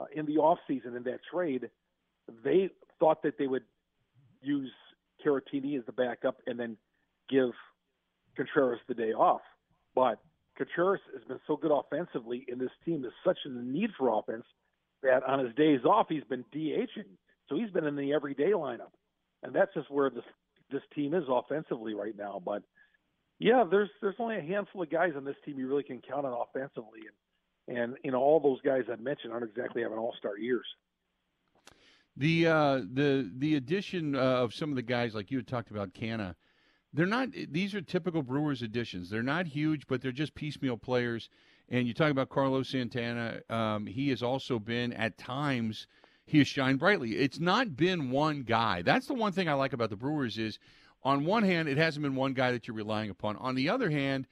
[0.00, 1.68] uh, in the off season in that trade,
[2.42, 3.64] they thought that they would
[4.40, 4.72] use
[5.24, 6.78] Caratini as the backup and then
[7.28, 7.50] give
[8.36, 9.42] Contreras the day off.
[9.94, 10.20] But
[10.56, 14.44] Contreras has been so good offensively, and this team is such in need for offense
[15.02, 17.16] that on his days off, he's been DHing.
[17.50, 18.92] So he's been in the everyday lineup,
[19.42, 20.24] and that's just where this
[20.70, 22.40] this team is offensively right now.
[22.42, 22.62] But
[23.40, 26.24] yeah, there's there's only a handful of guys on this team you really can count
[26.24, 27.00] on offensively,
[27.68, 30.66] and and you know all those guys I mentioned aren't exactly having all star years.
[32.16, 35.72] The uh, the the addition uh, of some of the guys like you had talked
[35.72, 36.36] about, Canha,
[36.92, 37.30] they're not.
[37.50, 39.10] These are typical Brewers additions.
[39.10, 41.28] They're not huge, but they're just piecemeal players.
[41.68, 43.40] And you talk about Carlos Santana.
[43.48, 45.86] Um, he has also been at times
[46.30, 47.16] he has shined brightly.
[47.16, 48.82] It's not been one guy.
[48.82, 50.60] That's the one thing I like about the Brewers is
[51.02, 53.36] on one hand, it hasn't been one guy that you're relying upon.
[53.38, 54.28] On the other hand,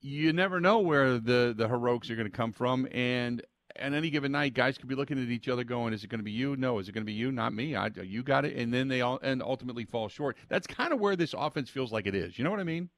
[0.00, 3.42] you never know where the the heroics are going to come from and
[3.76, 6.20] at any given night, guys could be looking at each other, going, "Is it going
[6.20, 6.56] to be you?
[6.56, 6.78] No.
[6.78, 7.32] Is it going to be you?
[7.32, 7.74] Not me.
[7.74, 10.36] I, you got it." And then they all and ultimately fall short.
[10.48, 12.38] That's kind of where this offense feels like it is.
[12.38, 12.88] You know what I mean?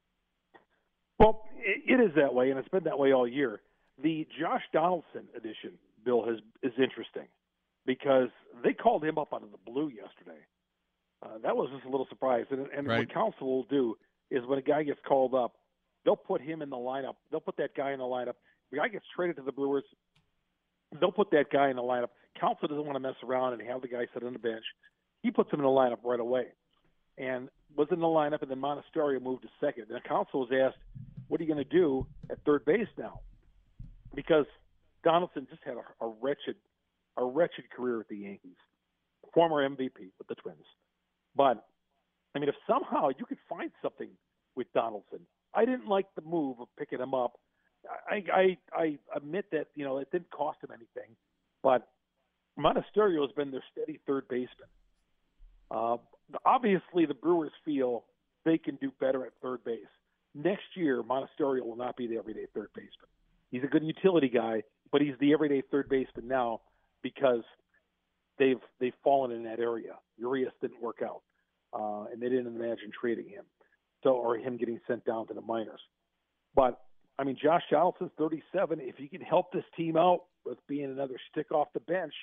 [1.19, 3.63] Well, it is that way, and it's been that way all year.
[4.03, 7.27] The Josh Donaldson edition, Bill, has is interesting
[7.87, 8.29] because
[8.65, 10.41] they called him up out of the blue yesterday.
[11.23, 12.45] Uh, that was just a little surprise.
[12.51, 12.99] And, and right.
[12.99, 13.97] what Counsell will do
[14.31, 15.55] is when a guy gets called up,
[16.05, 17.15] they'll put him in the lineup.
[17.31, 18.35] They'll put that guy in the lineup.
[18.71, 19.85] The guy gets traded to the Brewers.
[21.01, 22.09] They'll put that guy in the lineup.
[22.41, 24.65] Counsell doesn't want to mess around and have the guy sit on the bench.
[25.23, 26.47] He puts him in the lineup right away,
[27.19, 28.43] and was in the lineup.
[28.43, 29.87] And then Monasterio moved to second.
[29.91, 30.77] And Counsell was asked,
[31.29, 33.21] "What are you going to do at third base now?"
[34.15, 34.47] Because
[35.03, 36.57] Donaldson just had a, a wretched
[37.17, 38.57] a wretched career with the Yankees,
[39.33, 40.65] former MVP with the Twins.
[41.35, 41.65] But
[42.35, 44.11] I mean, if somehow you could find something
[44.55, 45.21] with Donaldson,
[45.55, 47.35] I didn't like the move of picking him up.
[48.11, 51.15] I I, I admit that you know it didn't cost him anything,
[51.63, 51.89] but
[52.59, 54.69] Monasterio has been their steady third baseman.
[55.71, 55.97] Uh,
[56.45, 58.05] obviously, the Brewers feel
[58.45, 59.81] they can do better at third base.
[60.35, 63.09] Next year, Monasterio will not be the everyday third baseman.
[63.51, 64.63] He's a good utility guy,
[64.93, 66.61] but he's the everyday third baseman now
[67.07, 67.45] because
[68.37, 69.93] they've they've fallen in that area.
[70.19, 71.23] Urias didn't work out,
[71.73, 73.45] uh, and they didn't imagine trading him,
[74.03, 75.81] so or him getting sent down to the minors.
[76.55, 76.81] But
[77.19, 78.81] I mean, Josh Donaldson's 37.
[78.81, 82.15] If he can help this team out with being another stick off the bench,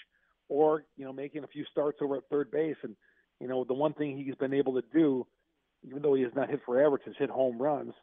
[0.49, 2.95] or you know making a few starts over at third base, and
[3.39, 5.25] you know the one thing he's been able to do,
[5.87, 7.93] even though he has not hit for average, is hit home runs.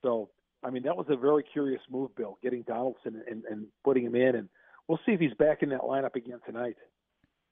[0.00, 0.30] So
[0.64, 4.14] I mean, that was a very curious move, Bill, getting Donaldson and, and putting him
[4.14, 4.48] in and
[4.88, 6.76] we'll see if he's back in that lineup again tonight.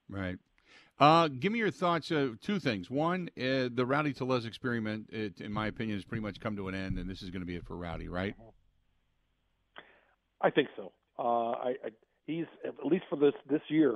[0.09, 0.37] Right.
[0.99, 2.11] Uh, give me your thoughts.
[2.11, 2.89] Uh, two things.
[2.89, 6.67] One, uh, the Rowdy Tellez experiment, it, in my opinion, has pretty much come to
[6.67, 8.35] an end, and this is going to be it for Rowdy, right?
[10.41, 10.91] I think so.
[11.17, 11.89] Uh, I, I,
[12.27, 13.95] he's at least for this this year.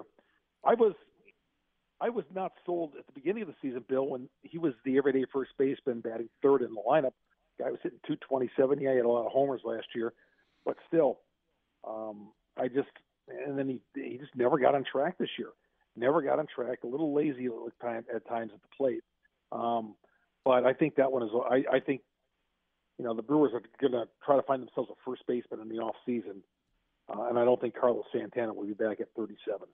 [0.63, 0.93] I was
[2.01, 4.97] I was not sold at the beginning of the season, Bill, when he was the
[4.97, 7.13] everyday first baseman batting third in the lineup.
[7.59, 8.81] Guy was hitting 227.
[8.81, 10.13] Yeah, he had a lot of homers last year,
[10.65, 11.19] but still,
[11.87, 12.89] um, I just
[13.27, 15.49] and then he he just never got on track this year.
[15.95, 16.79] Never got on track.
[16.83, 18.05] A little lazy at times
[18.53, 19.03] at the plate.
[19.51, 19.95] Um,
[20.43, 21.29] but I think that one is.
[21.49, 22.01] I, I think
[22.97, 25.69] you know the Brewers are going to try to find themselves a first baseman in
[25.69, 26.43] the off season,
[27.09, 29.67] uh, and I don't think Carlos Santana will be back at 37.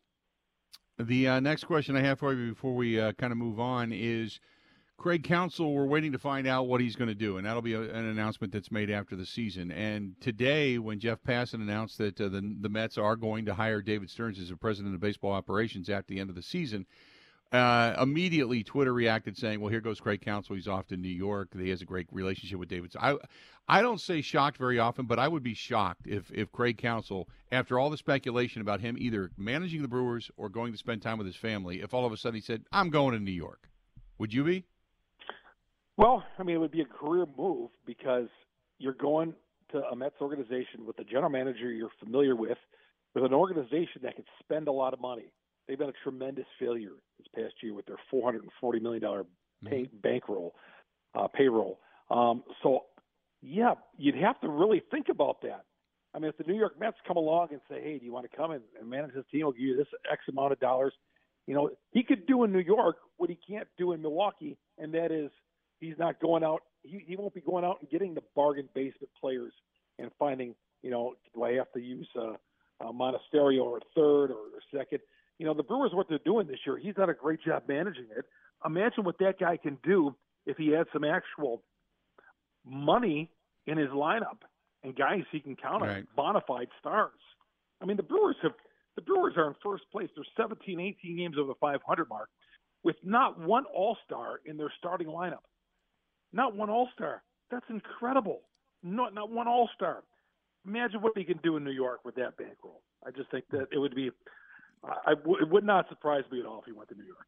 [0.99, 3.91] The uh, next question I have for you before we uh, kind of move on
[3.91, 4.39] is
[5.01, 7.73] Craig Counsell, We're waiting to find out what he's going to do, and that'll be
[7.73, 9.71] a, an announcement that's made after the season.
[9.71, 13.81] And today, when Jeff Passan announced that uh, the, the Mets are going to hire
[13.81, 16.85] David Stearns as the president of baseball operations at the end of the season,
[17.51, 20.55] uh, immediately Twitter reacted saying, "Well, here goes Craig Counsell.
[20.55, 21.49] He's off to New York.
[21.59, 23.17] He has a great relationship with David." I,
[23.67, 27.27] I don't say shocked very often, but I would be shocked if if Craig Counsell,
[27.51, 31.17] after all the speculation about him either managing the Brewers or going to spend time
[31.17, 33.67] with his family, if all of a sudden he said, "I'm going to New York,"
[34.19, 34.65] would you be?
[35.97, 38.27] Well, I mean, it would be a career move because
[38.79, 39.33] you're going
[39.71, 42.57] to a Mets organization with a general manager you're familiar with,
[43.13, 45.31] with an organization that can spend a lot of money
[45.71, 49.23] they've been a tremendous failure this past year with their 440 million dollar
[49.65, 49.97] pay, mm-hmm.
[50.01, 50.53] bankroll
[51.15, 51.79] uh, payroll.
[52.09, 52.81] Um, so,
[53.41, 55.63] yeah, you'd have to really think about that.
[56.13, 58.29] I mean, if the New York Mets come along and say, "Hey, do you want
[58.29, 59.41] to come and, and manage this team?
[59.43, 60.93] We'll give you this X amount of dollars,"
[61.47, 64.93] you know, he could do in New York what he can't do in Milwaukee, and
[64.93, 65.31] that is
[65.81, 66.61] he's not going out.
[66.83, 69.51] He, he won't be going out and getting the bargain basement players
[69.99, 72.35] and finding, you know, do I have to use uh,
[72.79, 74.99] uh, Monasterio or third or, or second?
[75.41, 78.05] you know, the Brewers, what they're doing this year, he's done a great job managing
[78.15, 78.25] it.
[78.63, 80.15] Imagine what that guy can do
[80.45, 81.63] if he had some actual
[82.63, 83.27] money
[83.65, 84.37] in his lineup
[84.83, 86.05] and guys he can count on, right.
[86.15, 87.17] bona fide stars.
[87.81, 88.51] I mean, the Brewers have
[88.95, 90.09] the Brewers are in first place.
[90.15, 92.29] They're 17, 18 games over the 500 mark,
[92.83, 95.41] with not one All Star in their starting lineup.
[96.33, 97.23] Not one All Star.
[97.49, 98.41] That's incredible.
[98.83, 100.03] Not not one All Star.
[100.65, 102.81] Imagine what he can do in New York with that bankroll.
[103.05, 104.11] I just think that it would be
[104.83, 107.27] I, it would not surprise me at all if he went to New York.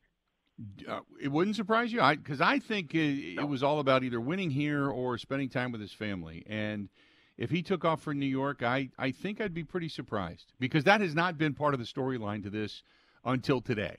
[0.88, 3.44] Uh, it wouldn't surprise you, because I, I, think it, no.
[3.44, 6.44] it, was all about either winning here or spending time with his family.
[6.48, 6.90] And
[7.38, 10.84] if he took off for New York, I, I think I'd be pretty surprised because
[10.84, 12.84] that has not been part of the storyline to this
[13.26, 13.98] until today.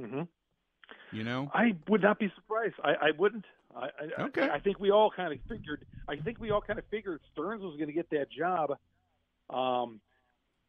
[0.00, 0.22] Mm-hmm.
[1.12, 2.74] You know, I would not be surprised.
[2.82, 3.44] I, I wouldn't.
[3.76, 4.48] I, okay.
[4.48, 5.84] I, I, think we all kind of figured.
[6.08, 8.76] I think we all kind of figured Stearns was going to get that job.
[9.48, 10.00] Um,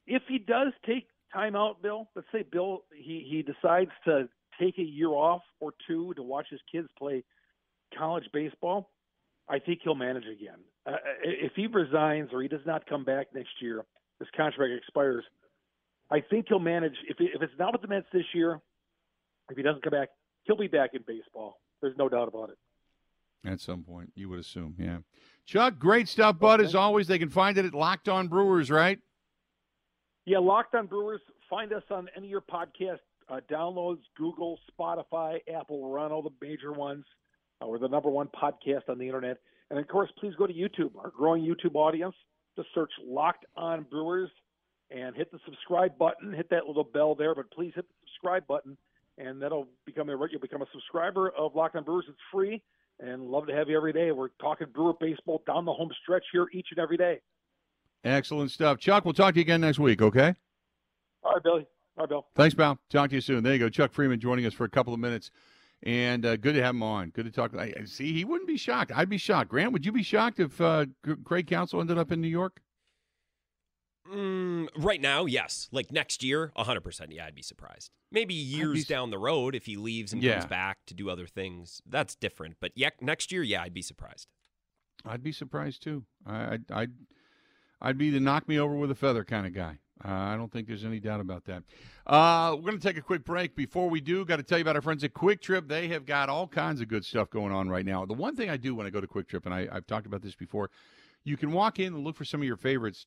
[0.06, 2.10] if he does take time out, Bill.
[2.16, 4.28] Let's say Bill he he decides to
[4.60, 7.24] take a year off or two to watch his kids play
[7.98, 8.90] college baseball.
[9.50, 10.60] I think he'll manage again.
[10.86, 13.84] Uh, if he resigns or he does not come back next year,
[14.20, 15.24] this contract expires.
[16.10, 16.96] I think he'll manage.
[17.08, 18.60] If if it's not with the Mets this year,
[19.50, 20.10] if he doesn't come back,
[20.44, 21.60] he'll be back in baseball.
[21.82, 22.58] There's no doubt about it.
[23.44, 25.00] At some point, you would assume, yeah.
[25.46, 26.60] Chuck, great stuff, bud.
[26.60, 26.68] Okay.
[26.68, 29.00] As always, they can find it at Locked On Brewers, right?
[30.26, 31.22] Yeah, Locked On Brewers.
[31.50, 35.80] Find us on any of your podcast uh, downloads Google, Spotify, Apple.
[35.80, 37.06] We're on all the major ones.
[37.62, 39.38] Uh, we're the number one podcast on the internet.
[39.70, 42.16] And of course, please go to YouTube, our growing YouTube audience.
[42.58, 44.30] Just search Locked On Brewers
[44.90, 46.34] and hit the subscribe button.
[46.34, 48.78] Hit that little bell there, but please hit the subscribe button,
[49.18, 52.06] and that'll become a you'll become a subscriber of Locked On Brewers.
[52.10, 52.62] It's free,
[53.02, 54.12] and love to have you every day.
[54.12, 57.20] We're talking Brewer baseball down the home stretch here each and every day.
[58.04, 58.80] Excellent stuff.
[58.80, 60.36] Chuck, we'll talk to you again next week, okay?
[61.24, 61.68] All right, Billy.
[61.98, 62.26] All right, Bill.
[62.36, 62.80] Thanks, pal.
[62.90, 63.44] Talk to you soon.
[63.44, 63.70] There you go.
[63.70, 65.32] Chuck Freimund joining us for a couple of minutes.
[65.84, 67.10] And uh, good to have him on.
[67.10, 67.56] Good to talk.
[67.56, 68.92] I, see, he wouldn't be shocked.
[68.96, 69.50] I'd be shocked.
[69.50, 70.86] Grant, would you be shocked if uh,
[71.24, 72.62] Craig Counsell ended up in New York?
[74.12, 75.70] Mm, right now, yes.
[75.72, 77.08] Like next year, 100%.
[77.10, 77.92] Yeah, I'd be surprised.
[78.12, 78.94] Maybe years be...
[78.94, 80.34] down the road if he leaves and yeah.
[80.34, 81.82] comes back to do other things.
[81.86, 82.58] That's different.
[82.60, 84.28] But yeah, next year, yeah, I'd be surprised.
[85.06, 86.04] I'd be surprised too.
[86.26, 86.92] I, I'd, I'd
[87.82, 89.80] I'd be the knock me over with a feather kind of guy.
[90.04, 91.64] Uh, I don't think there's any doubt about that.
[92.06, 93.56] Uh, we're going to take a quick break.
[93.56, 95.68] Before we do, got to tell you about our friends at Kwik Trip.
[95.68, 98.06] They have got all kinds of good stuff going on right now.
[98.06, 100.08] The one thing I do when I go to Kwik Trip, and I, I've talked
[100.08, 100.70] about this before,
[101.24, 103.06] you can walk in and look for some of your favorites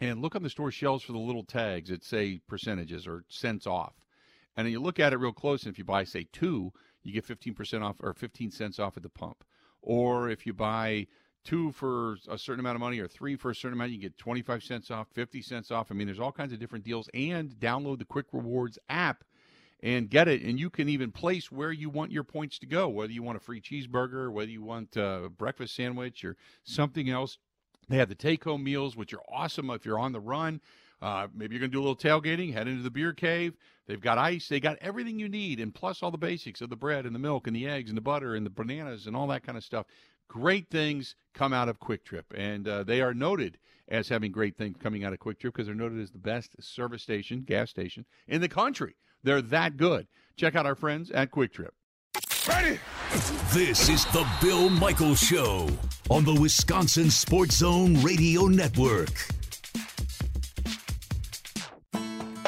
[0.00, 3.66] and look on the store shelves for the little tags that say percentages or cents
[3.66, 3.94] off.
[4.56, 6.72] And then you look at it real close, and if you buy, say, two,
[7.02, 9.44] you get 15% off or 15 cents off at the pump.
[9.82, 11.06] Or if you buy
[11.44, 14.18] two for a certain amount of money or three for a certain amount, you get
[14.18, 15.90] 25 cents off, 50 cents off.
[15.90, 17.08] I mean, there's all kinds of different deals.
[17.14, 19.24] And download the Kwik Rewards app
[19.80, 20.42] and get it.
[20.42, 23.36] And you can even place where you want your points to go, whether you want
[23.36, 27.38] a free cheeseburger, whether you want a breakfast sandwich or something else.
[27.88, 30.60] They have the take home meals, which are awesome if you're on the run.
[31.00, 33.54] Uh, maybe you're going to do a little tailgating, head into the beer cave.
[33.86, 34.48] They've got ice.
[34.48, 37.20] They got everything you need, and plus all the basics of the bread and the
[37.20, 39.64] milk and the eggs and the butter and the bananas and all that kind of
[39.64, 39.86] stuff.
[40.28, 43.58] Great things come out of Kwik Trip, and uh, they are noted
[43.88, 46.60] as having great things coming out of Kwik Trip because they're noted as the best
[46.60, 48.96] service station, gas station in the country.
[49.22, 50.08] They're that good.
[50.36, 51.74] Check out our friends at Kwik Trip.
[52.48, 52.78] Ready?
[53.52, 55.68] This is the Bill Michaels Show
[56.08, 59.10] on the Wisconsin Sports Zone Radio Network.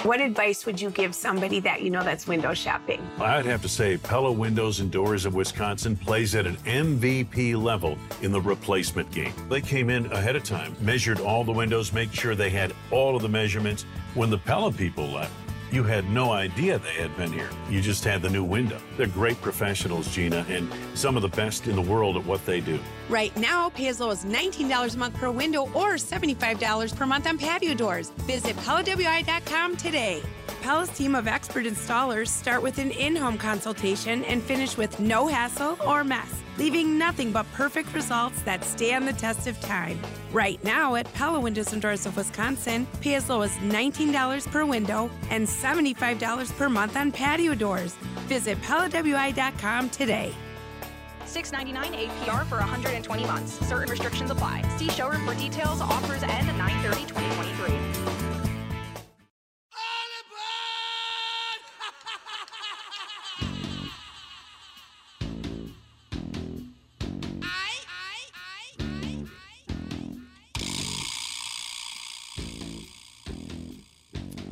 [0.05, 3.05] What advice would you give somebody that you know that's window shopping?
[3.19, 7.99] I'd have to say Pella Windows and Doors of Wisconsin plays at an MVP level
[8.23, 9.33] in the replacement game.
[9.49, 13.17] They came in ahead of time, measured all the windows, make sure they had all
[13.17, 13.83] of the measurements.
[14.15, 15.33] When the Pella people left,
[15.71, 17.51] you had no idea they had been here.
[17.69, 18.81] You just had the new window.
[18.97, 22.61] They're great professionals, Gina, and some of the best in the world at what they
[22.61, 22.79] do.
[23.09, 27.27] Right now, pay as low as $19 a month per window or $75 per month
[27.27, 28.11] on patio doors.
[28.27, 30.23] Visit PellaWI.com today.
[30.61, 35.27] Pella's team of expert installers start with an in home consultation and finish with no
[35.27, 39.99] hassle or mess, leaving nothing but perfect results that stand the test of time.
[40.31, 44.67] Right now at Pella Windows and Doors of Wisconsin, pay as low as $19 per
[44.67, 47.95] window and $75 per month on patio doors.
[48.27, 50.35] Visit PellaWI.com today.
[51.29, 53.53] $6.99 APR for 120 months.
[53.67, 54.63] Certain restrictions apply.
[54.77, 55.81] See showroom for details.
[55.81, 58.19] Offers end 9 2023.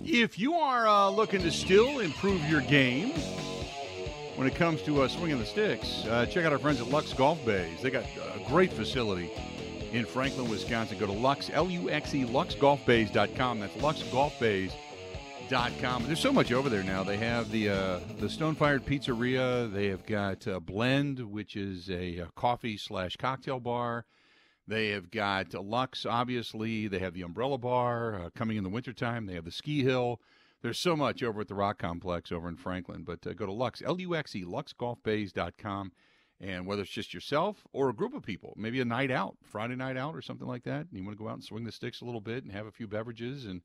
[0.08, 3.12] If you are uh, looking to still improve your game
[4.36, 7.12] when it comes to uh, swinging the sticks, uh, check out our friends at Luxe
[7.12, 7.82] Golf Bays.
[7.82, 9.30] They got a great facility
[9.92, 10.98] in Franklin, Wisconsin.
[10.98, 13.60] Go to Luxe, L-U-X-E, luxgolfbays.com.
[13.60, 16.06] That's luxgolfbays.com.
[16.06, 17.02] There's so much over there now.
[17.02, 19.72] They have the uh, the Stone Fired Pizzeria.
[19.72, 24.04] They have got uh, Blend, which is a, a coffee slash cocktail bar.
[24.68, 26.88] They have got Luxe, obviously.
[26.88, 29.26] They have the Umbrella Bar uh, coming in the wintertime.
[29.26, 30.20] They have the Ski Hill.
[30.62, 33.04] There's so much over at the Rock Complex over in Franklin.
[33.04, 35.92] But uh, go to Luxe, L U X E, luxgolfbays.com.
[36.38, 39.74] And whether it's just yourself or a group of people, maybe a night out, Friday
[39.74, 41.72] night out or something like that, and you want to go out and swing the
[41.72, 43.62] sticks a little bit and have a few beverages and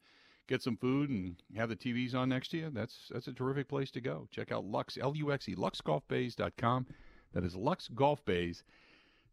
[0.47, 3.67] get some food and have the TVs on next to you, that's that's a terrific
[3.67, 4.27] place to go.
[4.31, 6.87] Check out Luxe, L U X E, luxgolfbays.com.
[7.33, 8.63] That is luxgolfbays.com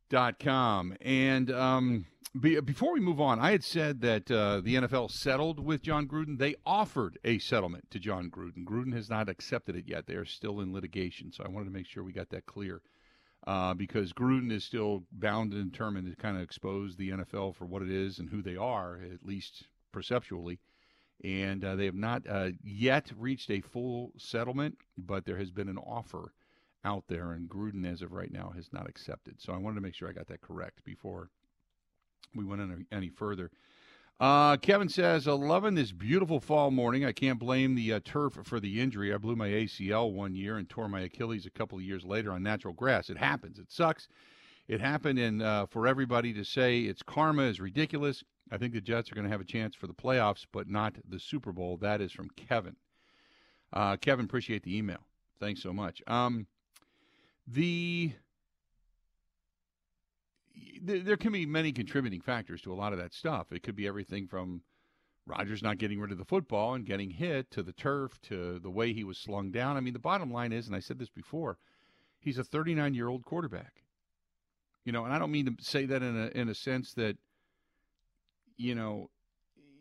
[0.08, 0.94] dot com.
[1.00, 2.06] And um,
[2.38, 6.06] be, before we move on, I had said that uh, the NFL settled with Jon
[6.06, 6.38] Gruden.
[6.38, 8.64] They offered a settlement to Jon Gruden.
[8.64, 10.06] Gruden has not accepted it yet.
[10.06, 11.32] They are still in litigation.
[11.32, 12.82] So I wanted to make sure we got that clear.
[13.46, 17.64] Uh, because Gruden is still bound and determined to kind of expose the NFL for
[17.64, 20.58] what it is and who they are, at least perceptually.
[21.24, 25.68] And uh, they have not uh, yet reached a full settlement, but there has been
[25.68, 26.32] an offer
[26.84, 29.40] out there, and Gruden, as of right now, has not accepted.
[29.40, 31.30] So I wanted to make sure I got that correct before
[32.34, 33.50] we went any, any further.
[34.20, 37.04] Uh, Kevin says, loving this beautiful fall morning.
[37.04, 39.14] I can't blame the uh, turf for the injury.
[39.14, 42.32] I blew my ACL one year and tore my Achilles a couple of years later
[42.32, 43.10] on natural grass.
[43.10, 43.60] It happens.
[43.60, 44.08] It sucks.
[44.66, 48.22] It happened, and uh, for everybody to say it's karma is ridiculous.
[48.50, 50.96] I think the Jets are going to have a chance for the playoffs, but not
[51.08, 51.76] the Super Bowl.
[51.78, 52.76] That is from Kevin.
[53.72, 55.00] Uh, Kevin, appreciate the email.
[55.40, 56.02] Thanks so much.
[56.06, 56.46] Um,
[57.50, 58.12] the
[60.80, 63.52] there can be many contributing factors to a lot of that stuff.
[63.52, 64.62] It could be everything from
[65.26, 68.70] Rodgers not getting rid of the football and getting hit to the turf to the
[68.70, 69.76] way he was slung down.
[69.76, 71.58] I mean, the bottom line is, and I said this before,
[72.18, 73.82] he's a 39 year old quarterback.
[74.84, 77.18] You know, and I don't mean to say that in a in a sense that,
[78.56, 79.10] you know,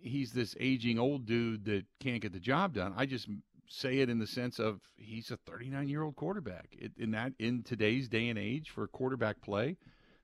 [0.01, 2.93] he's this aging old dude that can't get the job done.
[2.97, 3.29] I just
[3.67, 6.69] say it in the sense of he's a 39 year old quarterback.
[6.71, 9.77] It, in that in today's day and age for quarterback play,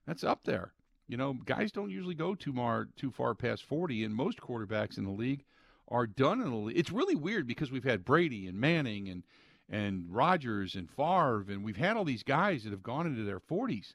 [0.06, 0.72] that's up there.
[1.06, 4.96] You know, guys don't usually go too far too far past 40, and most quarterbacks
[4.98, 5.44] in the league
[5.88, 6.78] are done in the league.
[6.78, 9.22] It's really weird because we've had Brady and Manning and
[9.68, 13.40] and Rodgers and Favre, and we've had all these guys that have gone into their
[13.40, 13.94] 40s.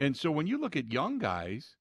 [0.00, 1.76] And so when you look at young guys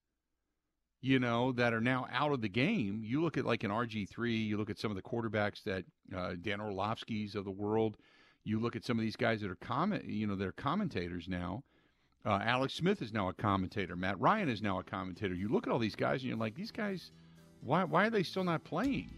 [1.06, 3.04] you know, that are now out of the game.
[3.06, 5.84] You look at like an RG3, you look at some of the quarterbacks that
[6.18, 7.98] uh, Dan Orlovsky's of the world.
[8.44, 11.64] You look at some of these guys that are comment, you know, they're commentators now.
[12.26, 13.96] Uh, Alex Smith is now a commentator.
[13.96, 15.36] Matt Ryan is now a commentator.
[15.36, 17.12] You look at all these guys and you're like, these guys,
[17.62, 19.12] why, why are they still not playing?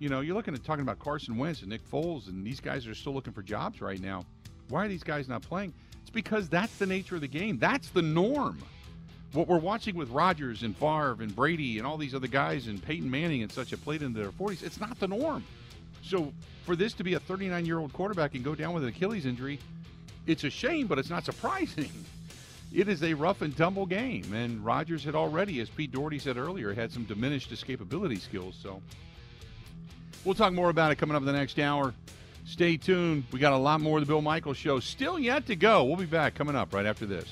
[0.00, 2.88] You know, you're looking at talking about Carson Wentz and Nick Foles, and these guys
[2.88, 4.24] are still looking for jobs right now.
[4.68, 5.74] Why are these guys not playing?
[6.00, 7.56] It's because that's the nature of the game.
[7.56, 8.58] That's the norm.
[9.32, 12.82] What we're watching with Rodgers and Favre and Brady and all these other guys and
[12.82, 15.44] Peyton Manning and such have played into their 40s, it's not the norm.
[16.02, 16.32] So
[16.64, 19.26] for this to be a 39 year old quarterback and go down with an Achilles
[19.26, 19.60] injury,
[20.26, 21.90] it's a shame, but it's not surprising.
[22.72, 26.36] It is a rough and tumble game, and Rodgers had already, as Pete Doherty said
[26.36, 28.56] earlier, had some diminished escapability skills.
[28.62, 28.80] So
[30.24, 31.92] we'll talk more about it coming up in the next hour.
[32.46, 33.24] Stay tuned.
[33.32, 35.84] We got a lot more of the Bill Michaels show still yet to go.
[35.84, 37.28] We'll be back coming up right after this.